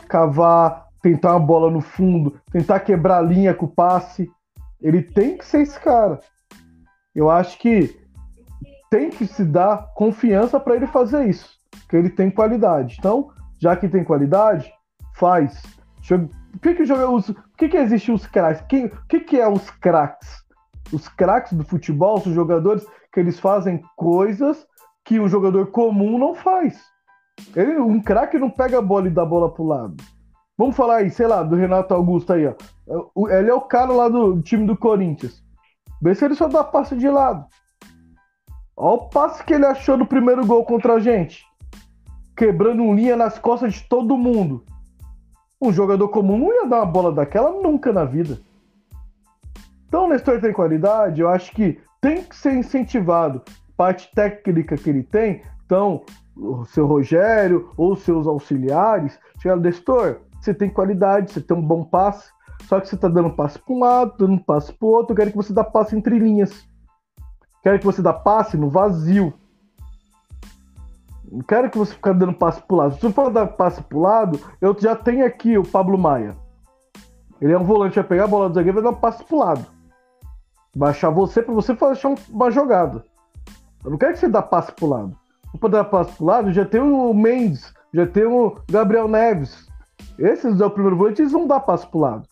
[0.08, 4.30] Cavar, tentar uma bola no fundo, tentar quebrar a linha com o passe.
[4.80, 6.20] Ele tem que ser esse cara.
[7.14, 7.94] Eu acho que
[8.90, 11.57] tem que se dar confiança para ele fazer isso
[11.88, 12.96] que ele tem qualidade.
[12.98, 14.72] Então, já que tem qualidade,
[15.14, 15.62] faz.
[16.10, 18.62] O que que os, o que que existe os craques?
[18.62, 20.28] O que que é os craques?
[20.92, 24.66] Os craques do futebol, os jogadores que eles fazem coisas
[25.04, 26.78] que um jogador comum não faz.
[27.54, 29.96] Ele, um craque não pega a bola e dá a bola pro lado.
[30.56, 33.28] Vamos falar aí, sei lá, do Renato Augusto aí, ó.
[33.28, 35.42] Ele é o cara lá do time do Corinthians.
[36.00, 37.46] Vê se ele só dá passe de lado.
[38.76, 41.44] Olha o passe que ele achou no primeiro gol contra a gente
[42.38, 44.64] quebrando linha nas costas de todo mundo.
[45.60, 48.38] Um jogador comum não ia dar uma bola daquela nunca na vida.
[49.88, 53.42] Então Nestor tem qualidade, eu acho que tem que ser incentivado.
[53.76, 56.04] Parte técnica que ele tem, então
[56.36, 61.82] o seu Rogério ou seus auxiliares, chegaram, Nestor, você tem qualidade, você tem um bom
[61.82, 62.30] passe,
[62.68, 65.16] só que você está dando passe para um lado, dando passe para o outro, eu
[65.16, 66.64] quero que você dê passe entre linhas.
[67.64, 69.34] Quero que você dê passe no vazio.
[71.30, 72.94] Não quero que você fique dando passe pro lado.
[72.94, 76.36] Se você for dar passe pro lado, eu já tenho aqui o Pablo Maia.
[77.40, 79.22] Ele é um volante, vai pegar a bola do zagueiro e vai dar um passe
[79.24, 79.66] pro lado.
[80.74, 83.04] Vai achar você para você fazer uma jogada.
[83.84, 85.16] Eu não quero que você dê passe pro lado.
[85.60, 89.68] Para dar passe pro lado, já tem o Mendes, já tem o Gabriel Neves.
[90.18, 92.28] Esses é o primeiro volante, eles vão dar passo pro lado.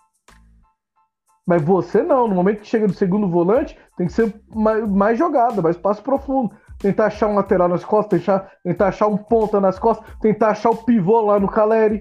[1.46, 5.18] Mas você não, no momento que chega no segundo volante, tem que ser mais, mais
[5.18, 6.52] jogada, mais passo profundo.
[6.78, 10.70] Tentar achar um lateral nas costas, tentar, tentar achar um ponta nas costas, tentar achar
[10.70, 12.00] o pivô lá no Caleri.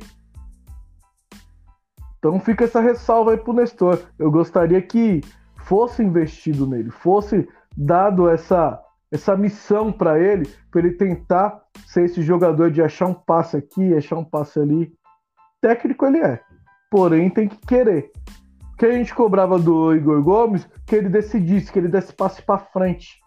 [2.17, 3.99] Então fica essa ressalva aí pro Nestor.
[4.17, 5.21] Eu gostaria que
[5.57, 12.21] fosse investido nele, fosse dado essa, essa missão para ele, para ele tentar ser esse
[12.21, 14.93] jogador de achar um passe aqui, achar um passe ali.
[15.61, 16.39] Técnico ele é,
[16.91, 18.11] porém tem que querer
[18.77, 22.59] que a gente cobrava do Igor Gomes que ele decidisse, que ele desse passe para
[22.59, 23.21] frente.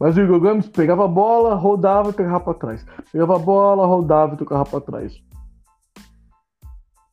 [0.00, 2.86] Mas o Igor Gomes pegava a bola, rodava e tocava para trás.
[3.12, 5.22] Pegava a bola, rodava e tocava para trás.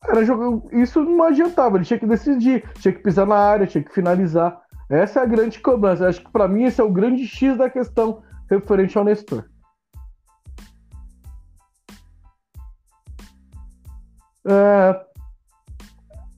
[0.08, 0.66] Era jogo...
[0.72, 4.58] Isso não adiantava, ele tinha que decidir, tinha que pisar na área, tinha que finalizar.
[4.88, 6.08] Essa é a grande cobrança.
[6.08, 9.44] Acho que para mim esse é o grande X da questão referente ao Nestor.
[14.46, 15.04] É,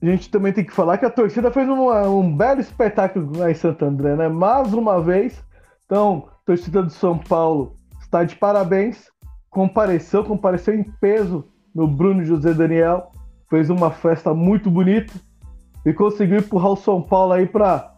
[0.01, 3.55] a gente também tem que falar que a torcida fez um belo espetáculo lá em
[3.55, 4.27] Santo André, né?
[4.27, 5.41] Mais uma vez.
[5.85, 9.09] Então, torcida do São Paulo está de parabéns.
[9.49, 13.11] Compareceu, compareceu em peso no Bruno José Daniel.
[13.49, 15.13] Fez uma festa muito bonita
[15.85, 17.91] e conseguiu empurrar o São Paulo aí para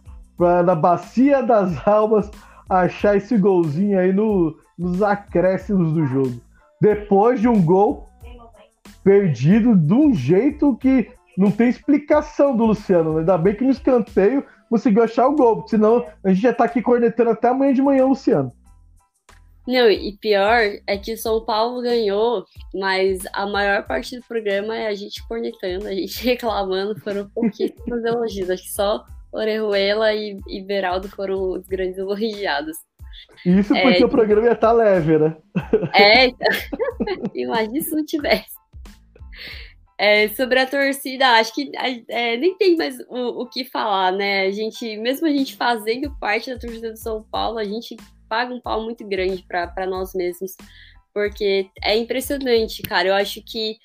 [0.64, 2.30] na bacia das almas
[2.68, 6.40] achar esse golzinho aí no, nos acréscimos do jogo.
[6.80, 8.08] Depois de um gol
[9.02, 13.14] perdido de um jeito que não tem explicação do Luciano.
[13.14, 13.20] Né?
[13.20, 16.82] Ainda bem que no escanteio conseguiu achar o gol, senão a gente já tá aqui
[16.82, 18.52] cornetando até amanhã de manhã, Luciano.
[19.68, 24.88] Não, e pior é que São Paulo ganhou, mas a maior parte do programa é
[24.88, 28.50] a gente cornetando, a gente reclamando, foram pouquíssimos elogios.
[28.50, 32.76] Acho que só Orejuela e, e Beraldo foram os grandes elogiados.
[33.46, 35.36] Isso porque é, o programa ia estar tá leve, né?
[35.94, 36.48] É, então,
[37.32, 38.53] imagina se não tivesse.
[39.96, 41.70] É, sobre a torcida, acho que
[42.08, 44.46] é, nem tem mais o, o, que falar, né?
[44.46, 47.96] A gente, mesmo a gente fazendo parte da torcida do São Paulo, a gente
[48.28, 50.56] paga um pau muito grande para nós mesmos,
[51.12, 53.08] porque é impressionante, cara.
[53.08, 53.78] Eu acho que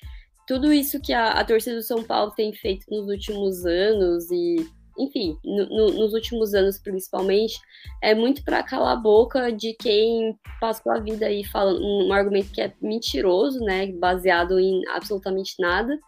[0.48, 4.68] tudo isso que a, a torcida do São Paulo tem feito nos últimos anos e
[4.98, 7.58] enfim, no, no, nos últimos anos principalmente,
[8.02, 12.52] é muito para calar a boca de quem passou a vida aí falando um argumento
[12.52, 15.98] que é mentiroso, né, baseado em absolutamente nada,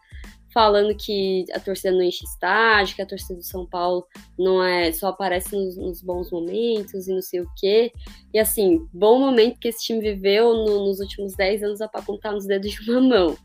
[0.52, 4.06] falando que a torcida não enche estádio, que a torcida do São Paulo
[4.38, 7.90] não é só aparece nos, nos bons momentos e não sei o quê.
[8.32, 12.02] E assim, bom momento que esse time viveu no, nos últimos 10 anos é para
[12.02, 13.36] contar nos dedos de uma mão.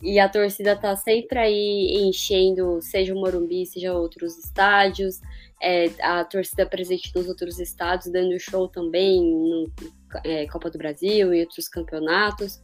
[0.00, 5.20] E a torcida tá sempre aí enchendo, seja o Morumbi, seja outros estádios.
[5.60, 9.72] É, a torcida presente nos outros estados, dando show também no
[10.24, 12.62] é, Copa do Brasil e outros campeonatos.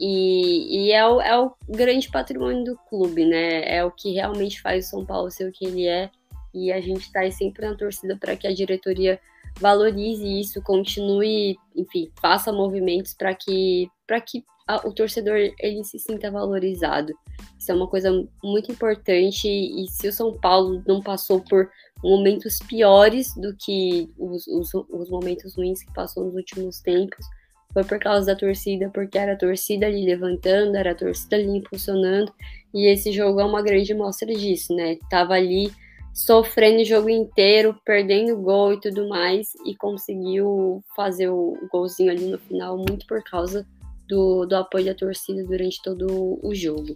[0.00, 3.76] E, e é, o, é o grande patrimônio do clube, né?
[3.76, 6.10] É o que realmente faz o São Paulo ser o que ele é.
[6.54, 9.20] E a gente está sempre na torcida para que a diretoria
[9.60, 13.90] valorize isso, continue, enfim, faça movimentos para que,
[14.26, 17.12] que a, o torcedor ele se sinta valorizado.
[17.58, 18.10] Isso é uma coisa
[18.42, 21.68] muito importante e se o São Paulo não passou por
[22.02, 27.24] momentos piores do que os, os, os momentos ruins que passou nos últimos tempos,
[27.72, 31.56] foi por causa da torcida, porque era a torcida ali levantando, era a torcida ali
[31.56, 32.32] impulsionando,
[32.74, 34.98] e esse jogo é uma grande mostra disso, né?
[35.08, 35.72] Tava ali
[36.12, 42.26] sofrendo o jogo inteiro, perdendo gol e tudo mais, e conseguiu fazer o golzinho ali
[42.26, 43.66] no final, muito por causa
[44.08, 46.94] do, do apoio da torcida durante todo o jogo.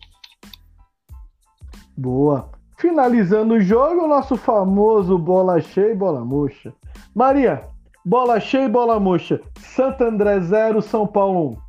[1.97, 2.51] Boa.
[2.79, 6.75] Finalizando o jogo, o nosso famoso bola cheia e bola murcha.
[7.15, 7.63] Maria,
[8.05, 9.41] bola cheia e bola murcha.
[9.59, 11.67] Santo André 0, São Paulo 1.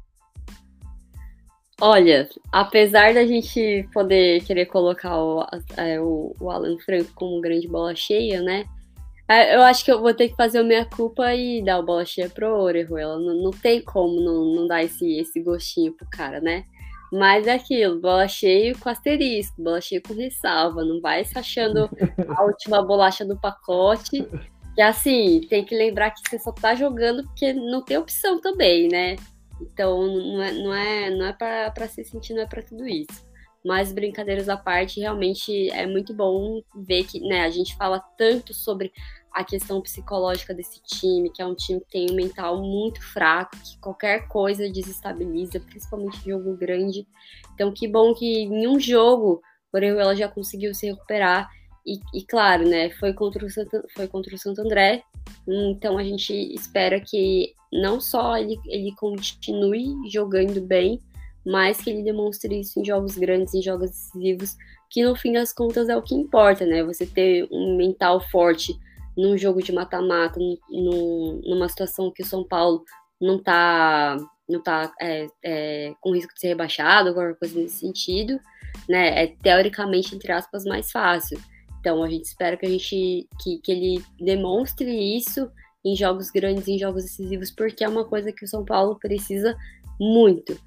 [1.80, 5.45] Olha, apesar da gente poder querer colocar o,
[5.78, 8.65] é, o, o Alan Franco como grande bola cheia, né?
[9.29, 11.83] É, eu acho que eu vou ter que fazer a minha culpa e dar o
[11.83, 13.19] bola cheia pro Orejuela.
[13.19, 16.63] Não, não tem como não, não dar esse, esse gostinho pro cara, né?
[17.11, 20.83] Mas é aquilo, bola cheia com asterisco, bola cheia com ressalva.
[20.83, 21.89] Não vai se achando
[22.37, 24.25] a última bolacha do pacote.
[24.75, 28.87] Que assim, tem que lembrar que você só tá jogando porque não tem opção também,
[28.87, 29.15] né?
[29.60, 33.27] Então não é, não é, não é para se sentir, não é para tudo isso.
[33.67, 38.53] Mas brincadeiras à parte, realmente é muito bom ver que né, a gente fala tanto
[38.53, 38.93] sobre
[39.29, 43.57] a questão psicológica desse time, que é um time que tem um mental muito fraco,
[43.57, 47.05] que qualquer coisa desestabiliza, principalmente jogo grande.
[47.53, 49.41] Então, que bom que em um jogo
[49.73, 51.49] o ela já conseguiu se recuperar.
[51.85, 55.03] E, e, claro, né, foi contra, o Santo, foi contra o Santo André,
[55.47, 60.99] então a gente espera que não só ele, ele continue jogando bem,
[61.48, 64.58] mas que ele demonstre isso em jogos grandes, em jogos decisivos,
[64.89, 66.83] que no fim das contas é o que importa, né?
[66.83, 68.77] Você ter um mental forte
[69.17, 72.83] num jogo de mata-mata, num, numa situação que o São Paulo
[73.19, 74.17] não tá,
[74.48, 78.37] não tá é, é, com risco de ser rebaixado, alguma coisa nesse sentido,
[78.87, 79.23] né?
[79.23, 81.39] É teoricamente, entre aspas, mais fácil.
[81.79, 85.50] Então a gente espera que a gente que, que ele demonstre isso
[85.85, 89.56] em jogos grandes, em jogos decisivos, porque é uma coisa que o São Paulo precisa
[89.98, 90.60] muito.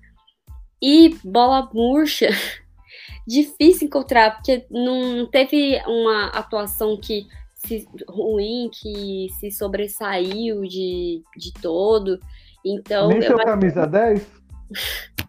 [0.83, 2.29] E bola murcha,
[3.27, 11.53] difícil encontrar, porque não teve uma atuação que se, ruim, que se sobressaiu de, de
[11.61, 12.19] todo.
[12.65, 14.27] Então, Nem seu camisa 10?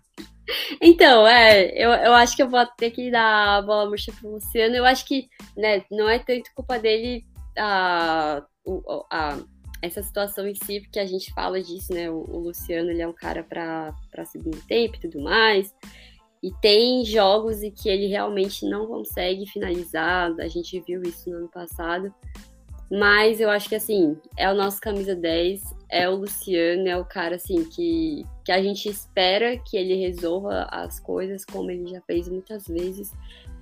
[0.81, 4.31] Então, é, eu, eu acho que eu vou ter que dar a bola murcha pro
[4.31, 4.75] Luciano.
[4.75, 7.23] Eu acho que né, não é tanto culpa dele
[7.57, 8.43] a,
[9.09, 9.37] a,
[9.81, 12.09] essa situação em si, porque a gente fala disso, né?
[12.09, 15.73] O, o Luciano ele é um cara para segundo tempo e tudo mais.
[16.43, 21.37] E tem jogos em que ele realmente não consegue finalizar, a gente viu isso no
[21.37, 22.13] ano passado.
[22.91, 27.05] Mas eu acho que assim, é o nosso camisa 10, é o Luciano, é o
[27.05, 32.01] cara assim que, que a gente espera que ele resolva as coisas como ele já
[32.01, 33.13] fez muitas vezes.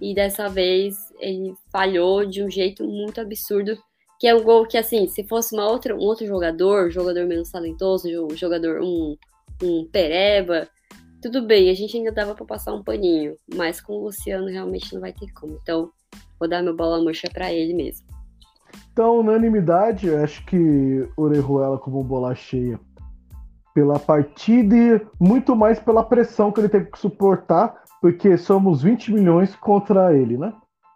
[0.01, 3.77] E dessa vez ele falhou de um jeito muito absurdo,
[4.19, 7.49] que é um gol que assim, se fosse uma outra, um outro jogador, jogador menos
[7.49, 9.15] talentoso, jogador um,
[9.63, 10.67] um pereba,
[11.21, 14.93] tudo bem, a gente ainda dava para passar um paninho, mas com o Luciano realmente
[14.93, 15.57] não vai ter como.
[15.61, 15.89] Então,
[16.39, 18.07] vou dar meu bola murcha para ele mesmo.
[18.91, 22.79] Então, unanimidade, acho que Orejuela como bola cheia
[23.73, 29.13] pela partida e muito mais pela pressão que ele teve que suportar, porque somos 20
[29.13, 30.53] milhões contra ele, né?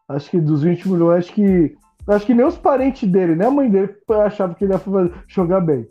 [0.10, 1.76] Acho que dos 20 milhões, acho que
[2.08, 3.96] acho que nem os parentes dele, nem a mãe dele
[4.26, 5.88] achavam que ele ia jogar bem.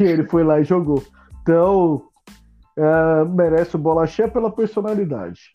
[0.00, 1.02] E ele foi lá e jogou.
[1.42, 2.02] Então,
[2.76, 5.52] é, merece o bola cheia pela personalidade.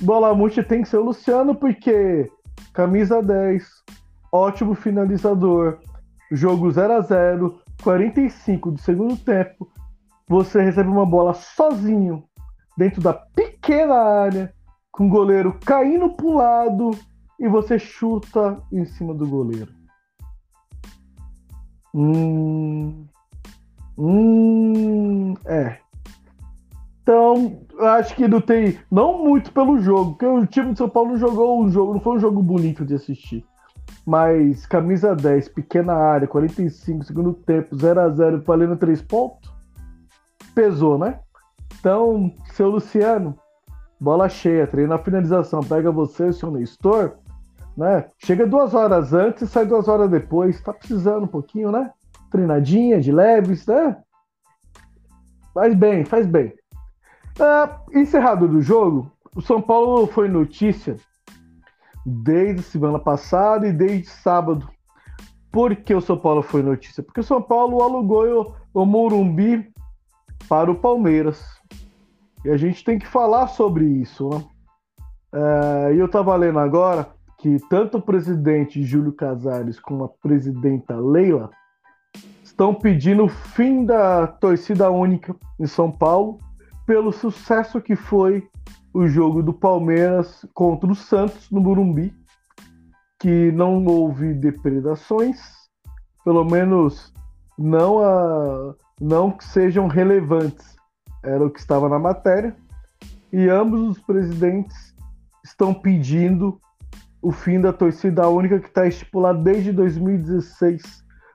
[0.00, 2.30] Bola multi tem que ser o Luciano, porque
[2.72, 3.64] camisa 10,
[4.32, 5.78] ótimo finalizador,
[6.30, 9.68] jogo 0 a 0 45 do segundo tempo,
[10.28, 12.24] você recebe uma bola sozinho,
[12.76, 14.52] dentro da pequena área,
[14.90, 16.90] com o goleiro caindo para um lado
[17.44, 19.70] e você chuta em cima do goleiro.
[21.94, 23.04] Hum,
[23.98, 25.76] hum, é.
[27.02, 28.78] Então, acho que não tem.
[28.90, 32.00] Não muito pelo jogo, porque o time de São Paulo não jogou um jogo, não
[32.00, 33.44] foi um jogo bonito de assistir.
[34.06, 39.52] Mas camisa 10, pequena área, 45, segundo tempo, 0 a 0 valendo 3 pontos.
[40.54, 41.20] Pesou, né?
[41.78, 43.38] Então, seu Luciano,
[44.00, 47.18] bola cheia, treina a finalização, pega você, seu Nestor,
[47.76, 48.06] né?
[48.18, 50.60] Chega duas horas antes e sai duas horas depois.
[50.60, 51.90] Tá precisando um pouquinho, né?
[52.30, 53.96] Treinadinha, de leves, né?
[55.52, 56.52] Faz bem, faz bem.
[57.38, 60.96] Uh, encerrado do jogo, o São Paulo foi notícia
[62.06, 64.68] desde semana passada e desde sábado.
[65.50, 67.02] Por que o São Paulo foi notícia?
[67.02, 69.72] Porque o São Paulo alugou o Morumbi
[70.48, 71.42] para o Palmeiras.
[72.44, 74.44] E a gente tem que falar sobre isso, né?
[75.32, 77.08] É, e eu estava lendo agora
[77.44, 81.50] que tanto o presidente Júlio Casares como a presidenta Leila
[82.42, 86.38] estão pedindo o fim da torcida única em São Paulo
[86.86, 88.48] pelo sucesso que foi
[88.94, 92.14] o jogo do Palmeiras contra o Santos no Burumbi,
[93.20, 95.38] que não houve depredações,
[96.24, 97.12] pelo menos
[97.58, 100.76] não, a, não que sejam relevantes,
[101.22, 102.56] era o que estava na matéria,
[103.30, 104.94] e ambos os presidentes
[105.44, 106.58] estão pedindo
[107.24, 110.82] o fim da torcida única que está estipulado desde 2016,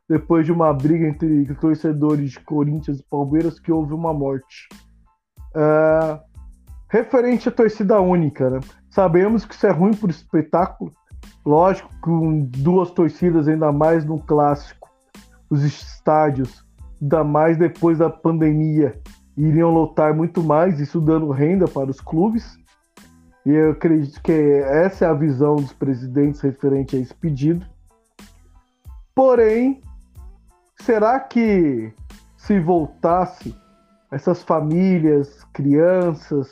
[0.08, 4.70] depois de uma briga entre torcedores de Corinthians e Palmeiras que houve uma morte.
[5.56, 6.20] Uh,
[6.92, 8.60] Referente à torcida única, né?
[8.90, 10.92] Sabemos que isso é ruim para o espetáculo.
[11.46, 14.90] Lógico, com duas torcidas, ainda mais no clássico,
[15.52, 16.66] os estádios,
[17.00, 19.00] ainda mais depois da pandemia,
[19.38, 22.58] iriam lotar muito mais, isso dando renda para os clubes.
[23.50, 27.66] E eu acredito que essa é a visão dos presidentes referente a esse pedido.
[29.16, 29.82] Porém,
[30.80, 31.92] será que
[32.38, 33.58] se voltasse
[34.12, 36.48] essas famílias, crianças,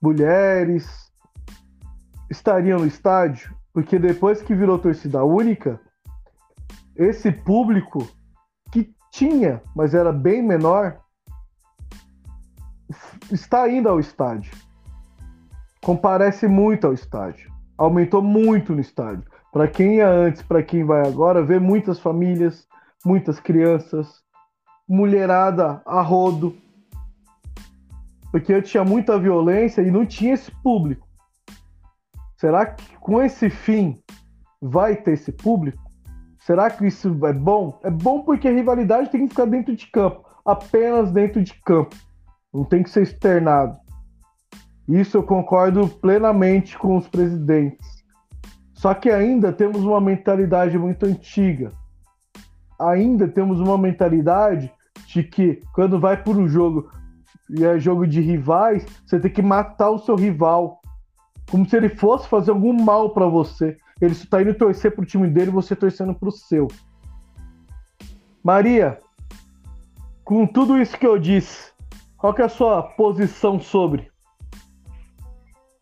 [0.00, 1.12] mulheres
[2.30, 5.78] estariam no estádio, porque depois que virou torcida única,
[6.96, 8.08] esse público
[8.72, 10.98] que tinha, mas era bem menor,
[13.30, 14.63] está indo ao estádio.
[15.84, 17.52] Comparece muito ao estádio.
[17.76, 19.24] Aumentou muito no estádio.
[19.52, 22.66] Para quem ia antes, para quem vai agora, vê muitas famílias,
[23.04, 24.22] muitas crianças,
[24.88, 26.56] mulherada a rodo,
[28.32, 31.06] Porque tinha muita violência e não tinha esse público.
[32.36, 34.02] Será que com esse fim
[34.60, 35.84] vai ter esse público?
[36.40, 37.78] Será que isso é bom?
[37.84, 41.94] É bom porque a rivalidade tem que ficar dentro de campo, apenas dentro de campo.
[42.52, 43.83] Não tem que ser externado.
[44.88, 48.04] Isso eu concordo plenamente com os presidentes.
[48.74, 51.72] Só que ainda temos uma mentalidade muito antiga.
[52.78, 54.70] Ainda temos uma mentalidade
[55.06, 56.90] de que quando vai por um jogo
[57.48, 60.80] e é jogo de rivais, você tem que matar o seu rival.
[61.50, 63.76] Como se ele fosse fazer algum mal para você.
[64.00, 66.68] Ele está indo torcer pro time dele você torcendo pro seu.
[68.42, 68.98] Maria,
[70.24, 71.72] com tudo isso que eu disse,
[72.18, 74.10] qual que é a sua posição sobre?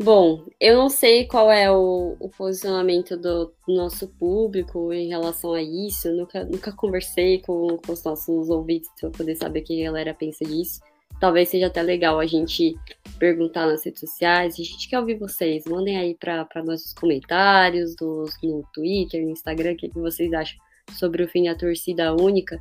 [0.02, 5.62] Bom, eu não sei qual é o, o posicionamento do, nosso público em relação a
[5.62, 6.08] isso.
[6.08, 9.84] Eu nunca, nunca conversei com, com os nossos ouvintes para poder saber o que a
[9.84, 10.80] galera pensa disso.
[11.20, 12.74] Talvez seja até legal a gente
[13.16, 14.54] perguntar nas redes sociais.
[14.54, 15.66] A gente quer ouvir vocês.
[15.66, 17.94] Mandem aí para nós os comentários
[18.42, 20.58] no Twitter, no Instagram, o que, que vocês acham
[20.98, 22.58] sobre o fim da torcida única.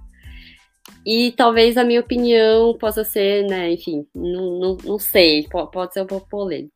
[1.04, 6.04] E talvez a minha opinião possa ser, né, enfim, não, não, não sei, pode ser
[6.04, 6.72] um pouco polêmico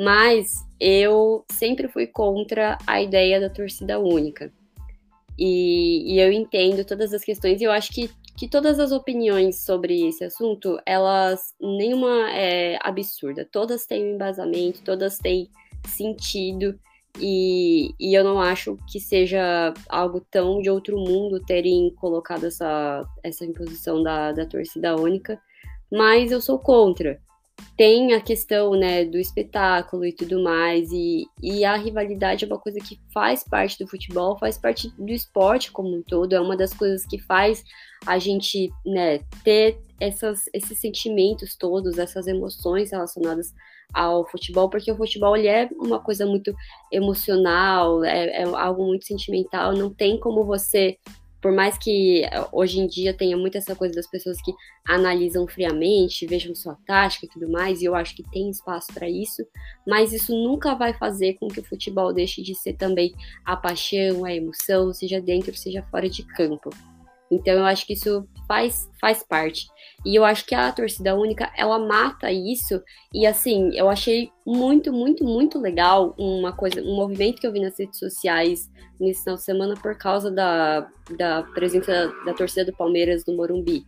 [0.00, 4.50] mas eu sempre fui contra a ideia da torcida única.
[5.38, 9.62] E, e, eu entendo todas as questões e eu acho que, que todas as opiniões
[9.62, 15.50] sobre esse assunto, elas, nenhuma é absurda, todas têm um embasamento, todas têm
[15.86, 16.78] sentido
[17.18, 23.04] e, e eu não acho que seja algo tão de outro mundo terem colocado essa,
[23.22, 25.38] essa imposição da, da torcida única,
[25.92, 27.20] mas eu sou contra
[27.76, 32.58] tem a questão né, do espetáculo e tudo mais, e, e a rivalidade é uma
[32.58, 36.56] coisa que faz parte do futebol, faz parte do esporte como um todo, é uma
[36.56, 37.64] das coisas que faz
[38.06, 43.52] a gente né, ter essas, esses sentimentos todos, essas emoções relacionadas
[43.92, 46.54] ao futebol, porque o futebol ele é uma coisa muito
[46.92, 50.96] emocional, é, é algo muito sentimental, não tem como você
[51.40, 54.52] por mais que eh, hoje em dia tenha muito essa coisa das pessoas que
[54.86, 59.08] analisam friamente, vejam sua tática e tudo mais, e eu acho que tem espaço para
[59.08, 59.42] isso,
[59.86, 63.14] mas isso nunca vai fazer com que o futebol deixe de ser também
[63.44, 66.70] a paixão, a emoção, seja dentro, seja fora de campo.
[67.30, 69.66] Então eu acho que isso faz, faz parte.
[70.04, 72.82] E eu acho que a torcida única, ela mata isso.
[73.14, 77.60] E assim, eu achei muito, muito, muito legal uma coisa, um movimento que eu vi
[77.60, 82.64] nas redes sociais nesse final de semana por causa da, da presença da, da torcida
[82.64, 83.86] do Palmeiras do Morumbi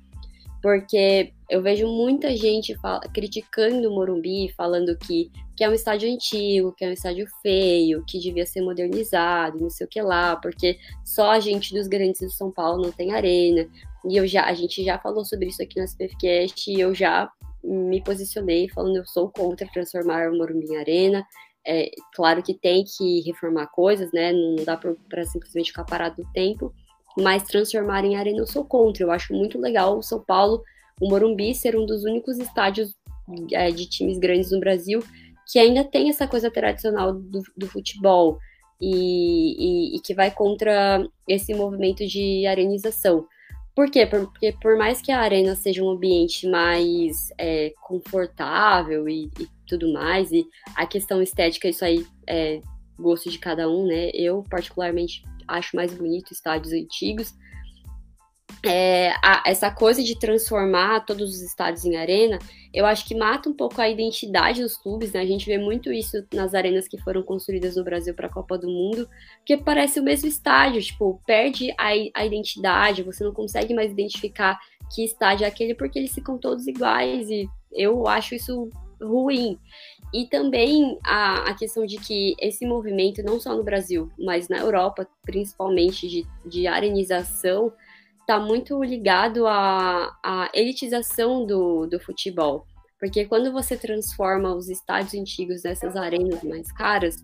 [0.62, 6.10] porque eu vejo muita gente fala, criticando o Morumbi, falando que, que é um estádio
[6.10, 10.34] antigo, que é um estádio feio, que devia ser modernizado, não sei o que lá,
[10.36, 13.68] porque só a gente dos grandes de São Paulo não tem arena.
[14.08, 17.30] E eu já, a gente já falou sobre isso aqui no SPFcast e eu já
[17.62, 21.22] me posicionei falando eu sou contra transformar o Morumbi em arena.
[21.66, 24.32] É, claro que tem que reformar coisas, né?
[24.32, 26.72] Não dá para simplesmente ficar parado no tempo
[27.16, 29.02] mas transformar em arena eu sou contra.
[29.04, 30.62] Eu acho muito legal o São Paulo,
[31.00, 32.94] o Morumbi, ser um dos únicos estádios
[33.52, 35.02] é, de times grandes no Brasil
[35.52, 38.38] que ainda tem essa coisa tradicional do, do futebol
[38.80, 43.26] e, e, e, que vai contra esse movimento de arenização.
[43.74, 44.06] Por quê?
[44.06, 49.92] Porque por mais que a arena seja um ambiente mais é, confortável e, e, tudo
[49.92, 52.60] mais, e a questão estética, isso aí é
[52.98, 54.10] gosto de cada um, né?
[54.14, 57.34] Eu, particularmente, acho mais bonito estádios antigos.
[58.64, 62.38] É, a, essa coisa de transformar todos os estádios em arena,
[62.72, 65.20] eu acho que mata um pouco a identidade dos clubes, né?
[65.20, 68.56] A gente vê muito isso nas arenas que foram construídas no Brasil para a Copa
[68.56, 69.08] do Mundo,
[69.38, 74.60] porque parece o mesmo estádio, tipo, perde a, a identidade, você não consegue mais identificar
[74.94, 78.68] que estádio é aquele porque eles ficam todos iguais e eu acho isso
[79.00, 79.58] ruim.
[80.12, 84.58] E também a, a questão de que esse movimento, não só no Brasil, mas na
[84.58, 87.72] Europa, principalmente de, de arenização,
[88.22, 92.66] está muito ligado à, à elitização do, do futebol.
[92.98, 97.16] Porque quando você transforma os estádios antigos nessas arenas mais caras,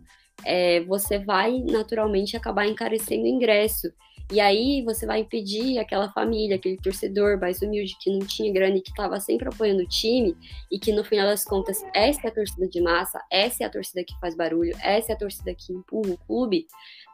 [0.44, 3.88] é, você vai naturalmente acabar encarecendo o ingresso.
[4.30, 8.76] E aí você vai impedir aquela família, aquele torcedor mais humilde que não tinha grana
[8.76, 10.36] e que estava sempre apoiando o time,
[10.70, 13.70] e que no final das contas, essa é a torcida de massa, essa é a
[13.70, 16.66] torcida que faz barulho, essa é a torcida que empurra o clube,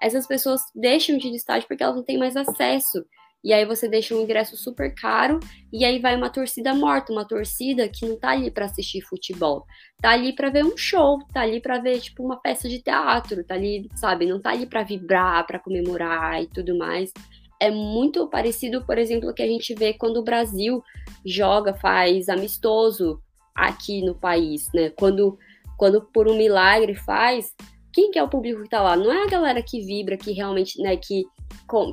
[0.03, 3.05] essas pessoas deixam de ir estádio porque elas não têm mais acesso.
[3.45, 5.39] E aí você deixa um ingresso super caro
[5.71, 9.67] e aí vai uma torcida morta, uma torcida que não tá ali para assistir futebol,
[10.01, 13.45] tá ali para ver um show, tá ali para ver tipo uma peça de teatro,
[13.45, 17.13] tá ali, sabe, não tá ali para vibrar, para comemorar e tudo mais.
[17.61, 20.83] É muito parecido, por exemplo, que a gente vê quando o Brasil
[21.25, 23.21] joga, faz amistoso
[23.55, 24.91] aqui no país, né?
[24.91, 25.39] Quando,
[25.77, 27.55] quando por um milagre faz,
[27.93, 28.97] quem que é o público que tá lá?
[28.97, 31.25] Não é a galera que vibra, que realmente, né, que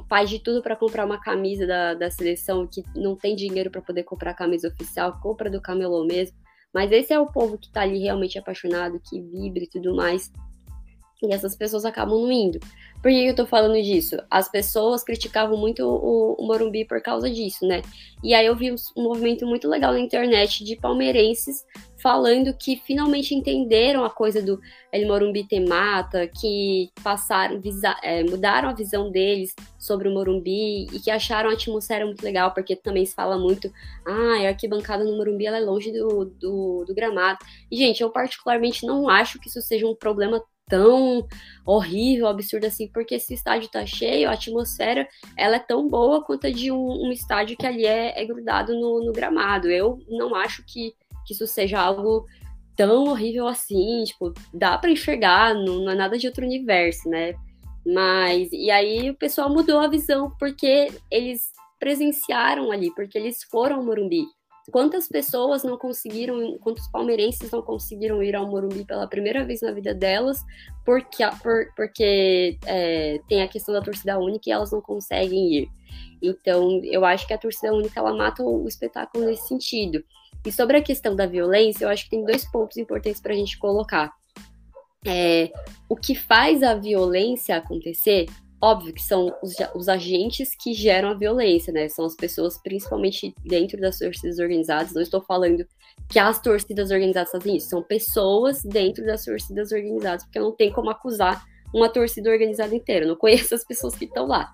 [0.08, 3.82] faz de tudo para comprar uma camisa da, da seleção, que não tem dinheiro para
[3.82, 6.38] poder comprar a camisa oficial, compra do camelô mesmo.
[6.74, 10.32] Mas esse é o povo que tá ali realmente apaixonado, que vibra e tudo mais.
[11.22, 12.60] E essas pessoas acabam não indo.
[13.02, 14.16] Por que eu tô falando disso?
[14.30, 17.82] As pessoas criticavam muito o, o Morumbi por causa disso, né?
[18.24, 21.66] E aí eu vi um movimento muito legal na internet de palmeirenses
[22.02, 24.60] falando que finalmente entenderam a coisa do
[24.92, 31.00] El Morumbi Temata, que passaram, visa, é, mudaram a visão deles sobre o Morumbi e
[31.00, 33.72] que acharam a atmosfera muito legal, porque também se fala muito,
[34.06, 37.40] ah, a arquibancada no Morumbi ela é longe do, do, do gramado.
[37.72, 41.28] E, gente, eu particularmente não acho que isso seja um problema tão
[41.66, 45.08] horrível, absurdo assim, porque esse estádio tá cheio, a atmosfera
[45.38, 48.74] ela é tão boa quanto a de um, um estádio que ali é, é grudado
[48.74, 49.70] no, no, gramado.
[49.70, 50.94] Eu não acho que,
[51.26, 52.26] que isso seja algo
[52.76, 57.34] tão horrível assim, tipo, dá para enxergar, não, não é nada de outro universo, né?
[57.86, 63.78] Mas, e aí o pessoal mudou a visão porque eles presenciaram ali, porque eles foram
[63.78, 64.26] ao Morumbi.
[64.70, 69.72] Quantas pessoas não conseguiram, quantos palmeirenses não conseguiram ir ao Morumbi pela primeira vez na
[69.72, 70.40] vida delas,
[70.86, 75.70] porque, por, porque é, tem a questão da torcida única e elas não conseguem ir.
[76.22, 80.04] Então, eu acho que a torcida única ela mata o, espetáculo nesse sentido.
[80.46, 83.36] E sobre a questão da violência, eu acho que tem dois pontos importantes para a
[83.36, 84.12] gente colocar.
[85.06, 85.52] É,
[85.90, 88.28] o que faz a violência acontecer
[88.62, 91.90] Óbvio que são os, os, agentes que geram a violência, né?
[91.90, 94.94] São as pessoas, principalmente dentro das torcidas organizadas.
[94.94, 95.66] Não estou falando
[96.08, 100.72] que as torcidas organizadas fazem isso, são pessoas dentro das torcidas organizadas, porque não tem
[100.72, 101.44] como acusar
[101.74, 103.06] uma torcida organizada inteira.
[103.06, 104.52] Eu não conheço as pessoas que estão lá.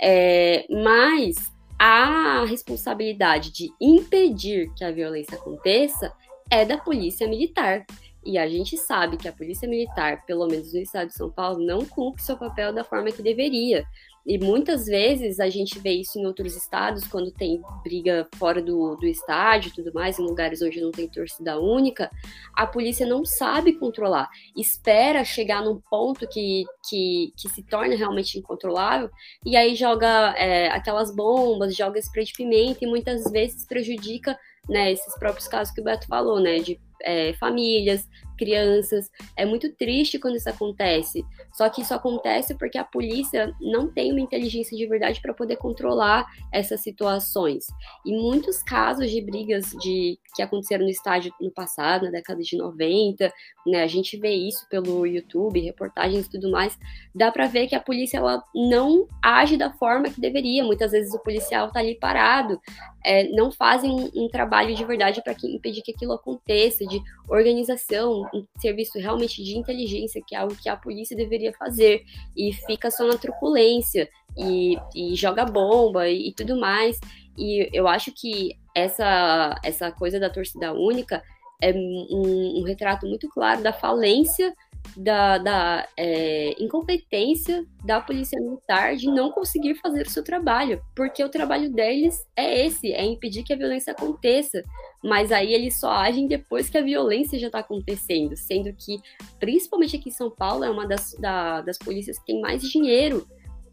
[0.00, 6.12] É, mas a responsabilidade de impedir que a violência aconteça
[6.50, 7.84] é da polícia militar.
[8.24, 11.64] E a gente sabe que a Polícia Militar, pelo menos no estado de São Paulo,
[11.64, 13.84] não cumpre seu papel da forma que deveria.
[14.26, 18.96] E muitas vezes a gente vê isso em outros estados, quando tem briga fora do,
[18.96, 22.10] do estádio e tudo mais, em lugares onde não tem torcida única,
[22.54, 24.30] a polícia não sabe controlar.
[24.56, 29.10] Espera chegar num ponto que, que, que se torna realmente incontrolável,
[29.44, 34.90] e aí joga é, aquelas bombas, joga spray de pimenta e muitas vezes prejudica né,
[34.90, 39.10] esses próprios casos que o Beto falou, né, de é, famílias, crianças.
[39.36, 41.24] É muito triste quando isso acontece.
[41.52, 45.56] Só que isso acontece porque a polícia não tem uma inteligência de verdade para poder
[45.56, 47.66] controlar essas situações.
[48.04, 52.56] E muitos casos de brigas de que aconteceram no estádio no passado, na década de
[52.56, 53.32] 90,
[53.66, 56.76] né, a gente vê isso pelo YouTube, reportagens e tudo mais,
[57.14, 60.64] dá para ver que a polícia ela não age da forma que deveria.
[60.64, 62.60] Muitas vezes o policial está ali parado,
[63.04, 68.23] é, não fazem um, um trabalho de verdade para impedir que aquilo aconteça, de organização,
[68.32, 72.04] um serviço realmente de inteligência, que é algo que a polícia deveria fazer,
[72.36, 76.98] e fica só na truculência, e, e joga bomba e, e tudo mais.
[77.36, 81.22] E eu acho que essa, essa coisa da torcida única
[81.60, 84.54] é um, um retrato muito claro da falência
[84.96, 91.22] da, da é, incompetência da polícia militar de não conseguir fazer o seu trabalho, porque
[91.22, 94.62] o trabalho deles é esse, é impedir que a violência aconteça.
[95.02, 98.98] Mas aí eles só agem depois que a violência já está acontecendo, sendo que,
[99.38, 103.26] principalmente aqui em São Paulo, é uma das, da, das polícias que tem mais dinheiro.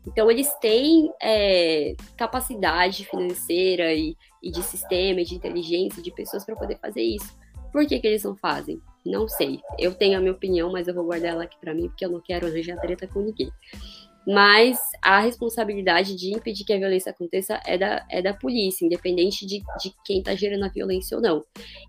[0.05, 6.55] Então eles têm é, capacidade financeira e, e de sistema, de inteligência, de pessoas para
[6.55, 7.39] poder fazer isso.
[7.72, 8.82] Por que, que eles não fazem?
[9.05, 9.59] Não sei.
[9.79, 12.11] Eu tenho a minha opinião, mas eu vou guardar ela aqui para mim porque eu
[12.11, 13.51] não quero arranjar treta com ninguém.
[14.25, 19.45] Mas a responsabilidade de impedir que a violência aconteça é da, é da polícia, independente
[19.47, 21.43] de, de quem está gerando a violência ou não.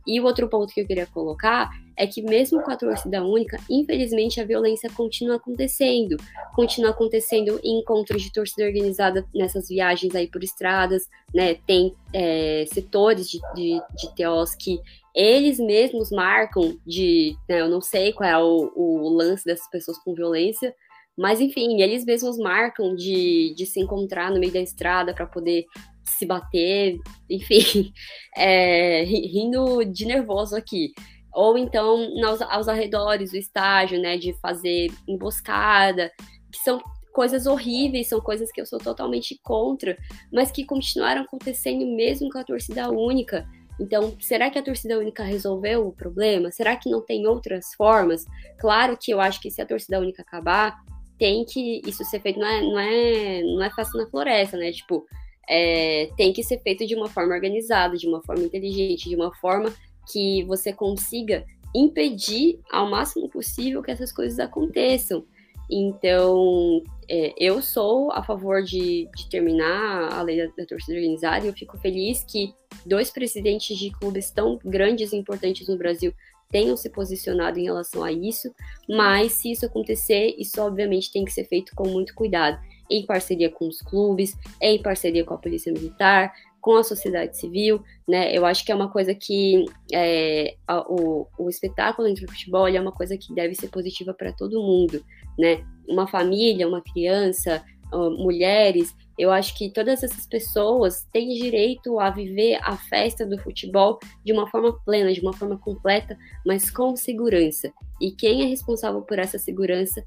[0.07, 3.59] E o outro ponto que eu queria colocar é que, mesmo com a torcida única,
[3.69, 6.17] infelizmente a violência continua acontecendo.
[6.55, 11.57] Continua acontecendo encontros de torcida organizada nessas viagens aí por estradas, né?
[11.67, 14.81] Tem é, setores de, de, de TOs que
[15.15, 17.37] eles mesmos marcam de.
[17.49, 20.75] Né, eu não sei qual é o, o, lance dessas pessoas com violência,
[21.17, 25.67] mas enfim, eles mesmos marcam de, de se encontrar no meio da estrada para poder
[26.05, 26.99] se bater,
[27.29, 27.93] enfim,
[28.37, 30.93] é, rindo de nervoso aqui.
[31.35, 36.11] Ou então aos, aos arredores do estágio, né, de fazer emboscada,
[36.51, 36.81] que são
[37.13, 39.97] coisas horríveis, são coisas que eu sou totalmente contra,
[40.33, 43.47] mas que continuaram acontecendo mesmo com a torcida única.
[43.81, 46.51] Então, será que a torcida única resolveu o problema?
[46.51, 48.25] Será que não tem outras formas?
[48.59, 50.83] Claro que eu acho que se a torcida única acabar,
[51.19, 54.73] tem que isso ser feito, não é, não é, não é fácil na floresta, né?
[54.73, 55.07] Tipo,
[55.49, 59.35] é, tem que ser feito de uma forma organizada, de uma forma inteligente, de uma
[59.35, 59.73] forma
[60.11, 61.45] que você consiga
[61.75, 65.25] impedir ao máximo possível que essas coisas aconteçam.
[65.71, 66.83] Então,
[67.15, 71.49] é, eu sou a favor de, de terminar a lei da, da, torcida organizada e
[71.49, 72.55] eu fico feliz que
[72.87, 76.15] dois presidentes de clubes tão grandes e importantes no Brasil
[76.51, 78.51] tenham se posicionado em relação a isso,
[78.89, 82.59] mas se isso acontecer, isso obviamente tem que ser feito com muito cuidado,
[82.91, 86.33] em parceria com os clubes, em parceria com a Polícia Militar,
[86.63, 88.35] com a sociedade civil, né?
[88.35, 92.69] Eu acho que é uma coisa que é, a, o, o espetáculo entre o futebol
[92.69, 95.05] é uma coisa que deve ser positiva para todo mundo,
[95.37, 95.65] né?
[95.89, 102.11] Uma família, uma criança, uh, mulheres, eu acho que todas essas pessoas têm direito a
[102.11, 106.97] viver a festa do futebol de uma forma plena, de uma forma completa, mas com
[106.97, 107.73] segurança.
[108.01, 110.03] E quem é responsável por essa segurança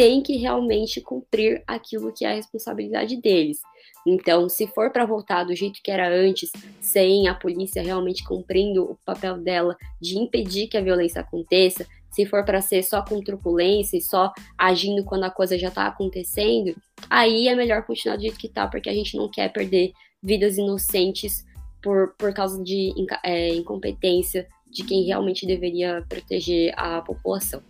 [0.00, 3.60] tem que realmente cumprir aquilo que é a responsabilidade deles.
[4.06, 8.82] Então, se for para voltar do jeito que era antes, sem a polícia realmente cumprindo
[8.82, 13.20] o papel dela de impedir que a violência aconteça, se for para ser só com
[13.20, 16.74] truculência e só agindo quando a coisa já está acontecendo,
[17.10, 19.92] aí é melhor continuar do jeito que está, porque a gente não quer perder
[20.22, 21.44] vidas inocentes
[21.82, 27.62] por, por causa de é, incompetência de quem realmente deveria proteger a população.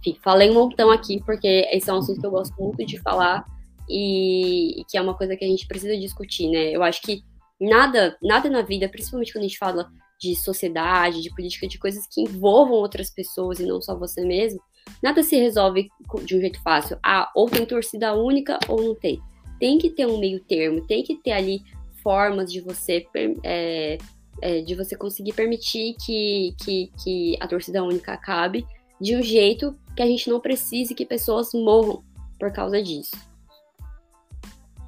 [0.00, 2.98] Enfim, falei um montão aqui, porque esse é um assunto que eu gosto muito de
[3.00, 3.44] falar
[3.88, 6.70] e, e que é uma coisa que a gente precisa discutir, né?
[6.74, 7.22] Eu acho que
[7.60, 12.06] nada, nada na vida, principalmente quando a gente fala de sociedade, de política, de coisas
[12.06, 14.60] que envolvam outras pessoas e não só você mesmo,
[15.02, 15.88] nada se resolve
[16.24, 16.98] de um jeito fácil.
[17.02, 19.20] Ah, ou tem torcida única ou não tem.
[19.58, 21.62] Tem que ter um meio termo, tem que ter ali
[22.02, 23.06] formas de você
[23.44, 23.98] é,
[24.40, 28.64] é, de você conseguir permitir que, que, que a torcida única acabe
[29.00, 32.02] de um jeito que a gente não precise que pessoas morram
[32.38, 33.16] por causa disso.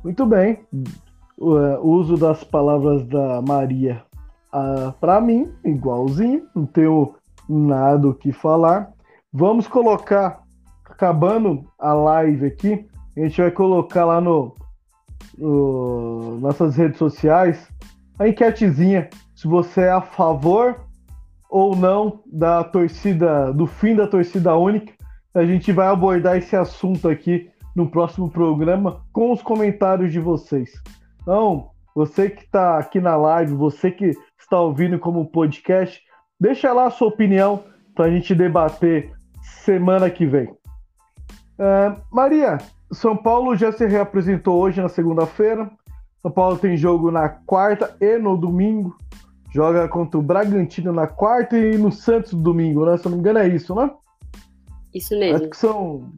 [0.05, 0.61] Muito bem.
[1.39, 4.03] O uh, uso das palavras da Maria
[4.53, 7.15] uh, para mim, igualzinho, não tenho
[7.49, 8.93] nada o que falar.
[9.33, 10.43] Vamos colocar,
[10.85, 12.87] acabando a live aqui,
[13.17, 14.55] a gente vai colocar lá no,
[15.39, 17.69] no nossas redes sociais
[18.19, 20.81] a enquetezinha se você é a favor
[21.53, 24.94] ou não da torcida, do fim da torcida única.
[25.34, 30.72] A gente vai abordar esse assunto aqui no próximo programa com os comentários de vocês.
[31.20, 36.00] Então, você que está aqui na live, você que está ouvindo como podcast,
[36.40, 40.48] deixa lá a sua opinião para a gente debater semana que vem.
[40.48, 42.57] Uh, Maria,
[42.90, 45.70] São Paulo já se reapresentou hoje na segunda-feira.
[46.22, 48.96] São Paulo tem jogo na quarta e no domingo.
[49.55, 52.96] Joga contra o Bragantino na quarta e no Santos no domingo, né?
[52.96, 53.90] Se eu não me engano, é isso, né?
[54.94, 55.36] Isso mesmo.
[55.36, 56.11] Acho que são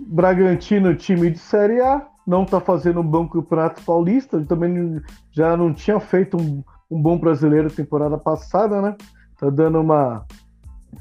[0.00, 5.72] Bragantino, time de Série A, não tá fazendo um bom campeonato paulista, também já não
[5.72, 8.96] tinha feito um, um bom brasileiro temporada passada, né?
[9.38, 10.24] Tá dando uma,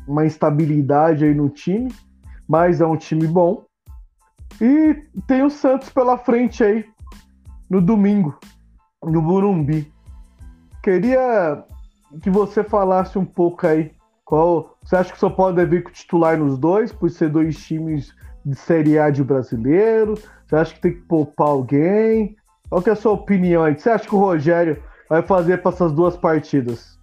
[0.08, 1.94] uma instabilidade aí no time,
[2.48, 3.66] mas é um time bom.
[4.62, 4.96] E
[5.28, 6.86] tem o Santos pela frente aí
[7.70, 8.38] no domingo,
[9.04, 9.93] no Burumbi.
[10.84, 11.64] Queria
[12.22, 13.92] que você falasse um pouco aí.
[14.26, 18.14] Qual, você acha que só pode vir com titular nos dois, por ser dois times
[18.46, 20.16] de Série A de brasileiro?
[20.46, 22.36] Você acha que tem que poupar alguém?
[22.70, 23.80] Qual que é a sua opinião aí?
[23.80, 27.00] Você acha que o Rogério vai fazer para essas duas partidas?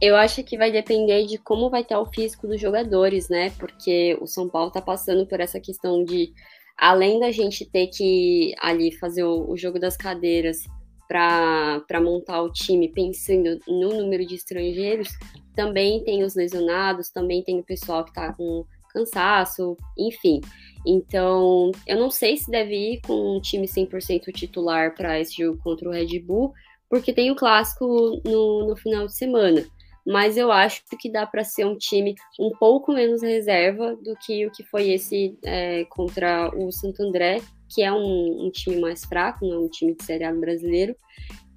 [0.00, 3.50] Eu acho que vai depender de como vai estar o físico dos jogadores, né?
[3.58, 6.32] Porque o São Paulo está passando por essa questão de,
[6.78, 10.64] além da gente ter que ali fazer o, o jogo das cadeiras
[11.10, 15.08] para montar o time pensando no número de estrangeiros,
[15.56, 20.40] também tem os lesionados, também tem o pessoal que está com cansaço, enfim.
[20.86, 25.58] Então, eu não sei se deve ir com um time 100% titular para esse jogo
[25.62, 26.52] contra o Red Bull,
[26.88, 29.64] porque tem o clássico no, no final de semana.
[30.06, 34.46] Mas eu acho que dá para ser um time um pouco menos reserva do que
[34.46, 37.40] o que foi esse é, contra o Santo André,
[37.72, 40.94] que é um, um time mais fraco, não é um time de Série A brasileiro.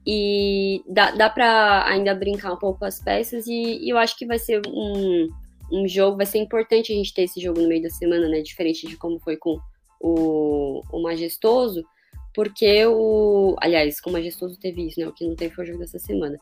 [0.05, 4.25] E dá, dá para ainda brincar um pouco as peças, e, e, eu acho que
[4.25, 5.29] vai ser um,
[5.71, 8.41] um jogo, vai ser importante a gente ter esse jogo no meio da semana, né?
[8.41, 9.57] Diferente de como foi com
[9.99, 11.85] o, o Majestoso,
[12.33, 13.55] porque o.
[13.61, 15.07] Aliás, com o Majestoso teve isso, né?
[15.07, 16.37] O que não teve foi o jogo dessa semana.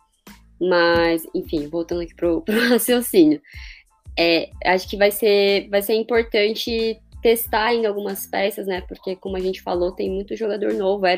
[0.60, 3.42] Mas, enfim, voltando aqui pro, pro raciocínio.
[4.18, 8.82] É, acho que vai ser, vai ser importante testar ainda algumas peças, né?
[8.82, 11.06] Porque, como a gente falou, tem muito jogador novo.
[11.06, 11.10] O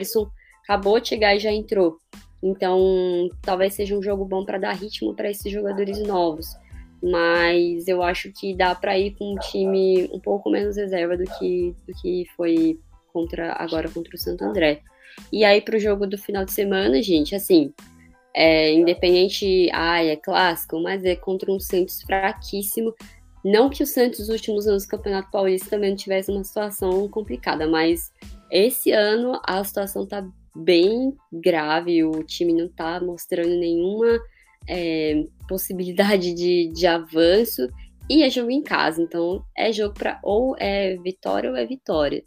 [0.64, 1.97] acabou de chegar e já entrou.
[2.41, 6.47] Então, talvez seja um jogo bom para dar ritmo para esses jogadores novos.
[7.01, 11.26] Mas eu acho que dá para ir com um time um pouco menos reserva do
[11.38, 12.80] que, do que foi
[13.12, 14.82] contra agora contra o Santo André.
[15.32, 17.74] E aí, para o jogo do final de semana, gente, assim,
[18.36, 22.91] É, independente, ai, é clássico, mas é contra um Santos fraquíssimo.
[23.44, 27.08] Não que o Santos, nos últimos anos do Campeonato Paulista, também não tivesse uma situação
[27.10, 28.12] complicada, mas
[28.50, 30.26] esse ano a situação tá
[30.56, 34.20] bem grave, o time não tá mostrando nenhuma
[34.68, 37.68] é, possibilidade de, de avanço
[38.10, 42.24] e é jogo em casa, então é jogo para ou é vitória ou é vitória.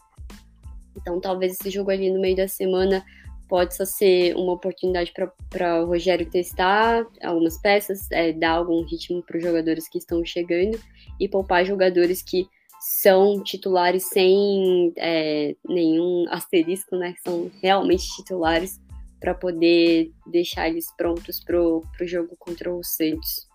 [0.97, 3.05] Então talvez esse jogo ali no meio da semana
[3.49, 5.13] pode só ser uma oportunidade
[5.51, 10.25] para o Rogério testar algumas peças, é, dar algum ritmo para os jogadores que estão
[10.25, 10.79] chegando
[11.21, 12.47] e poupar jogadores que
[12.81, 17.15] são titulares sem é, nenhum asterisco, né?
[17.25, 18.81] São realmente titulares
[19.19, 23.49] para poder deixar eles prontos para o jogo contra o Santos.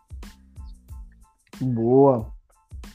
[1.61, 2.31] Boa.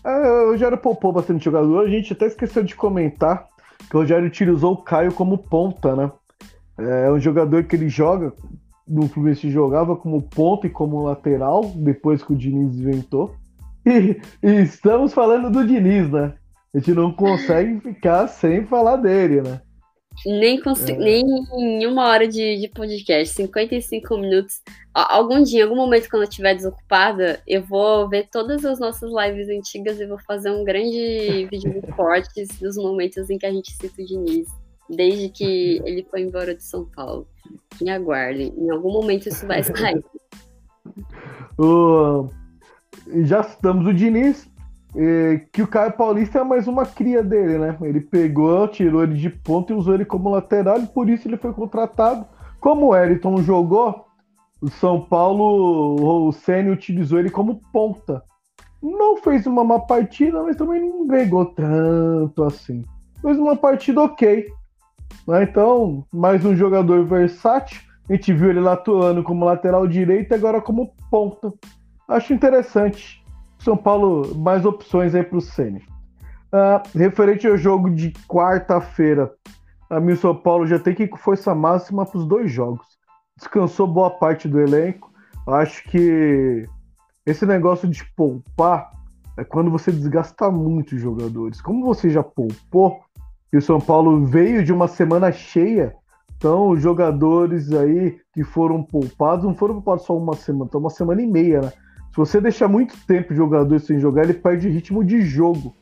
[0.05, 1.86] É, o Rogério poupou bastante jogador.
[1.86, 3.49] A gente até esqueceu de comentar
[3.88, 6.11] que o Rogério utilizou o Caio como ponta, né?
[6.79, 8.33] É um jogador que ele joga,
[8.87, 13.35] no Fluminense jogava como ponta e como lateral, depois que o Diniz inventou.
[13.85, 16.35] E, e, estamos falando do Diniz, né?
[16.74, 19.61] A gente não consegue ficar sem falar dele, né?
[20.24, 20.93] Nem, é.
[20.97, 21.24] nem
[21.59, 24.62] em uma hora de, de podcast, 55 minutos.
[24.95, 29.11] Algum dia, em algum momento, quando eu estiver desocupada, eu vou ver todas as nossas
[29.12, 33.53] lives antigas e vou fazer um grande vídeo de cortes dos momentos em que a
[33.53, 34.49] gente cita o Diniz,
[34.89, 37.26] desde que ele foi embora de São Paulo.
[37.80, 40.05] Me aguardem, em algum momento isso vai sair.
[41.59, 42.28] uh,
[43.24, 44.49] já citamos o Diniz,
[45.53, 47.76] que o Caio Paulista é mais uma cria dele, né?
[47.82, 51.37] Ele pegou, tirou ele de ponta e usou ele como lateral e por isso ele
[51.37, 52.26] foi contratado.
[52.61, 54.07] Como o Eriton jogou,
[54.61, 58.22] o São Paulo, o Senna utilizou ele como ponta.
[58.82, 62.82] Não fez uma má partida, mas também não ganhou tanto assim.
[63.20, 64.47] Fez uma partida ok.
[65.26, 65.42] Né?
[65.44, 67.80] Então, mais um jogador versátil.
[68.09, 71.52] A gente viu ele atuando como lateral direito agora como ponta.
[72.09, 73.24] Acho interessante.
[73.59, 75.82] São Paulo, mais opções aí para o Ceni.
[76.52, 79.32] Uh, referente ao jogo de quarta-feira,
[79.90, 82.50] a mim o São Paulo já tem que ir com força máxima para os dois
[82.50, 82.86] jogos.
[83.36, 85.12] Descansou boa parte do elenco.
[85.46, 86.64] Acho que
[87.24, 88.92] esse negócio de poupar
[89.36, 91.61] é quando você desgasta muito os jogadores.
[91.61, 93.00] Como você já poupou,
[93.57, 95.96] e o São Paulo veio de uma semana cheia,
[96.36, 100.90] então os jogadores aí que foram poupados não foram poupados só uma semana, então uma
[100.90, 101.72] semana e meia, né?
[102.11, 105.74] Se você deixar muito tempo o jogador sem jogar, ele perde ritmo de jogo.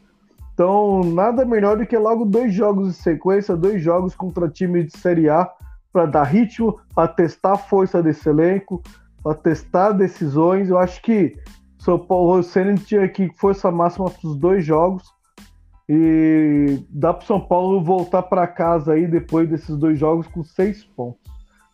[0.53, 4.97] Então, nada melhor do que logo dois jogos em sequência, dois jogos contra time de
[4.97, 5.51] Série A,
[5.93, 8.81] para dar ritmo, para testar a força desse elenco,
[9.21, 10.71] para testar decisões.
[10.71, 11.37] Eu acho que
[11.77, 15.14] São Paulo Senna tinha que força máxima para os dois jogos
[15.89, 20.85] e dá para São Paulo voltar para casa aí depois desses dois jogos com seis
[20.85, 21.21] pontos.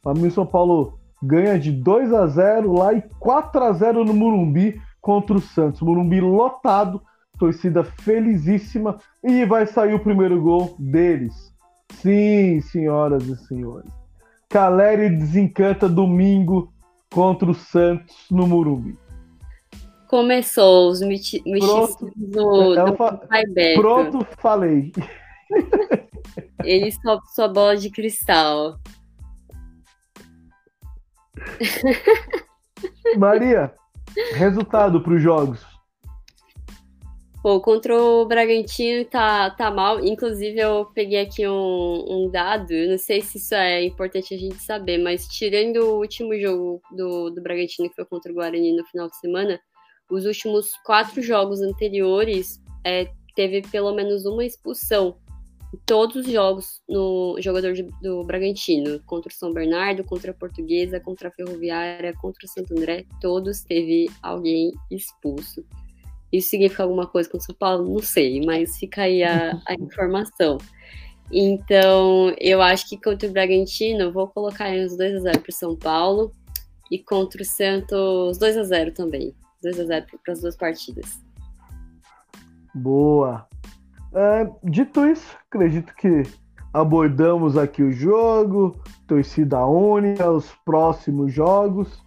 [0.02, 4.04] Para mim, o São Paulo ganha de 2 a 0 lá e 4 a 0
[4.04, 5.80] no Murumbi contra o Santos.
[5.80, 7.02] Murumbi lotado,
[7.38, 11.52] torcida felizíssima e vai sair o primeiro gol deles.
[11.94, 13.92] Sim, senhoras e senhores.
[14.48, 16.72] Caleri desencanta domingo
[17.12, 18.98] contra o Santos no Murumbi.
[20.10, 23.20] Começou os misticismos do, do fa...
[23.76, 24.90] Pronto, falei.
[26.64, 28.76] Ele sobe sua bola de cristal.
[33.16, 33.72] Maria,
[34.34, 35.64] resultado para os jogos.
[37.40, 40.04] Pô, contra o Bragantino tá, tá mal.
[40.04, 44.56] Inclusive, eu peguei aqui um, um dado, não sei se isso é importante a gente
[44.56, 48.84] saber, mas tirando o último jogo do, do Bragantino, que foi contra o Guarani no
[48.86, 49.60] final de semana,
[50.10, 55.16] os últimos quatro jogos anteriores é, teve pelo menos uma expulsão
[55.86, 60.98] todos os jogos no jogador de, do Bragantino, contra o São Bernardo, contra a Portuguesa,
[60.98, 65.64] contra a Ferroviária, contra o Santo André, todos teve alguém expulso.
[66.32, 67.92] Isso significa alguma coisa com o São Paulo?
[67.92, 70.58] Não sei, mas fica aí a, a informação.
[71.32, 75.76] Então, eu acho que contra o Bragantino, vou colocar aí uns 2x0 para o São
[75.76, 76.32] Paulo.
[76.90, 79.32] E contra o Santos, 2x0 também.
[79.64, 81.20] 2x0 para as duas partidas.
[82.74, 83.46] Boa.
[84.12, 86.22] É, dito isso, acredito que
[86.72, 92.02] abordamos aqui o jogo, torcida única, os próximos jogos.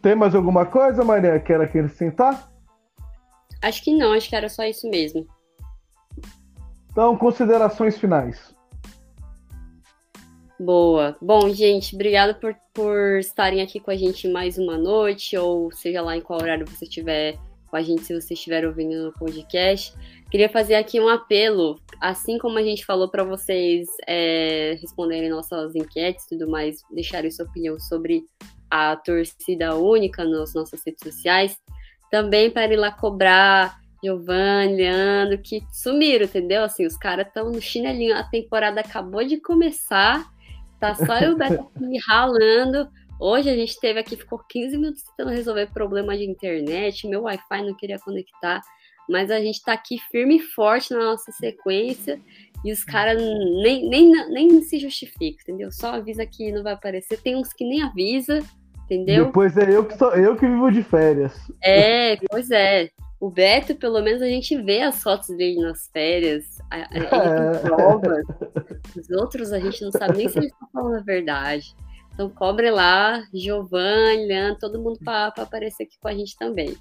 [0.00, 2.50] Tem mais alguma coisa, Maria, quer acrescentar?
[3.62, 5.26] Acho que não, acho que era só isso mesmo.
[6.90, 8.53] Então, considerações finais.
[10.64, 11.14] Boa.
[11.20, 16.00] Bom, gente, obrigada por, por estarem aqui com a gente mais uma noite, ou seja
[16.00, 17.36] lá em qual horário você estiver
[17.66, 19.94] com a gente se você estiver ouvindo no podcast.
[20.30, 25.74] Queria fazer aqui um apelo, assim como a gente falou para vocês é, responderem nossas
[25.74, 28.24] enquetes e tudo mais, deixarem sua opinião sobre
[28.70, 31.58] a torcida única nas nossas redes sociais,
[32.10, 36.64] também para ir lá cobrar Giovanni, Leandro, que sumiram, entendeu?
[36.64, 40.32] Assim, os caras estão no chinelinho, a temporada acabou de começar,
[40.84, 42.88] tá só eu o Beto aqui ralando.
[43.18, 47.62] Hoje a gente teve aqui, ficou 15 minutos tentando resolver problema de internet, meu Wi-Fi
[47.62, 48.60] não queria conectar,
[49.08, 52.20] mas a gente tá aqui firme e forte na nossa sequência
[52.64, 55.70] e os caras nem, nem, nem se justificam, entendeu?
[55.70, 57.20] Só avisa que não vai aparecer.
[57.20, 58.40] Tem uns que nem avisa,
[58.84, 59.26] entendeu?
[59.26, 61.34] Depois é eu que sou eu que vivo de férias.
[61.62, 62.90] É, pois é.
[63.24, 66.58] O Beto, pelo menos, a gente vê as fotos dele nas férias.
[66.90, 68.26] Ele tem provas.
[68.94, 71.74] Os outros, a gente não sabe nem se eles estão falando a verdade.
[72.12, 76.76] Então, cobre lá, Giovanni, Leandro, todo mundo para aparecer aqui com a gente também.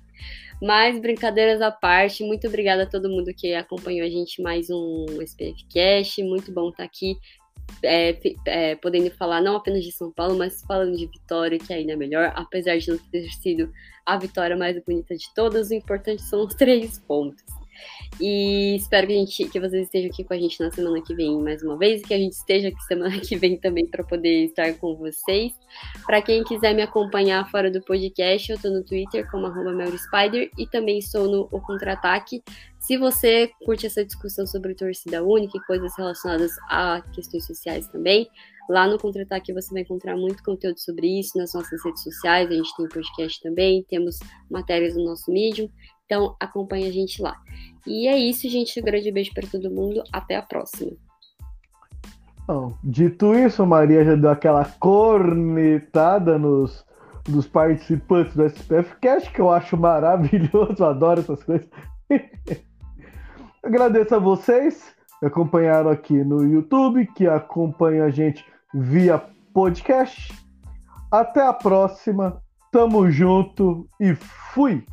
[0.62, 5.06] Mas, brincadeiras à parte, muito obrigada a todo mundo que acompanhou a gente mais um
[5.22, 6.22] SPF Cast.
[6.24, 7.16] Muito bom estar aqui
[7.84, 11.93] é, é, podendo falar não apenas de São Paulo, mas falando de Vitória, que ainda
[11.93, 13.72] é melhor, apesar de não ter sido
[14.05, 17.43] a vitória mais bonita de todas, o importante são os três pontos.
[18.20, 21.16] E espero que, a gente, que vocês estejam aqui com a gente na semana que
[21.16, 24.04] vem mais uma vez, e que a gente esteja aqui semana que vem também para
[24.04, 25.54] poder estar com vocês.
[26.06, 29.48] Para quem quiser me acompanhar fora do podcast, eu estou no Twitter como
[29.98, 32.44] Spider e também estou no O Contra-Ataque.
[32.80, 38.28] Se você curte essa discussão sobre torcida única e coisas relacionadas a questões sociais também,
[38.70, 42.50] lá no Contra-Ataque você vai encontrar muito conteúdo sobre isso nas nossas redes sociais.
[42.50, 44.20] A gente tem podcast também, temos
[44.50, 45.70] matérias no nosso Medium.
[46.06, 47.36] Então acompanhe a gente lá.
[47.86, 48.80] E é isso, gente.
[48.80, 50.04] Um grande beijo para todo mundo.
[50.12, 50.91] Até a próxima.
[52.45, 56.86] Bom, dito isso, Maria já deu aquela cornetada nos,
[57.30, 61.70] nos participantes do SPF Cast, que eu acho maravilhoso, adoro essas coisas.
[63.64, 69.24] Agradeço a vocês que acompanharam aqui no YouTube, que acompanham a gente via
[69.54, 70.38] podcast.
[71.10, 72.41] Até a próxima,
[72.74, 74.86] tamo junto e fui!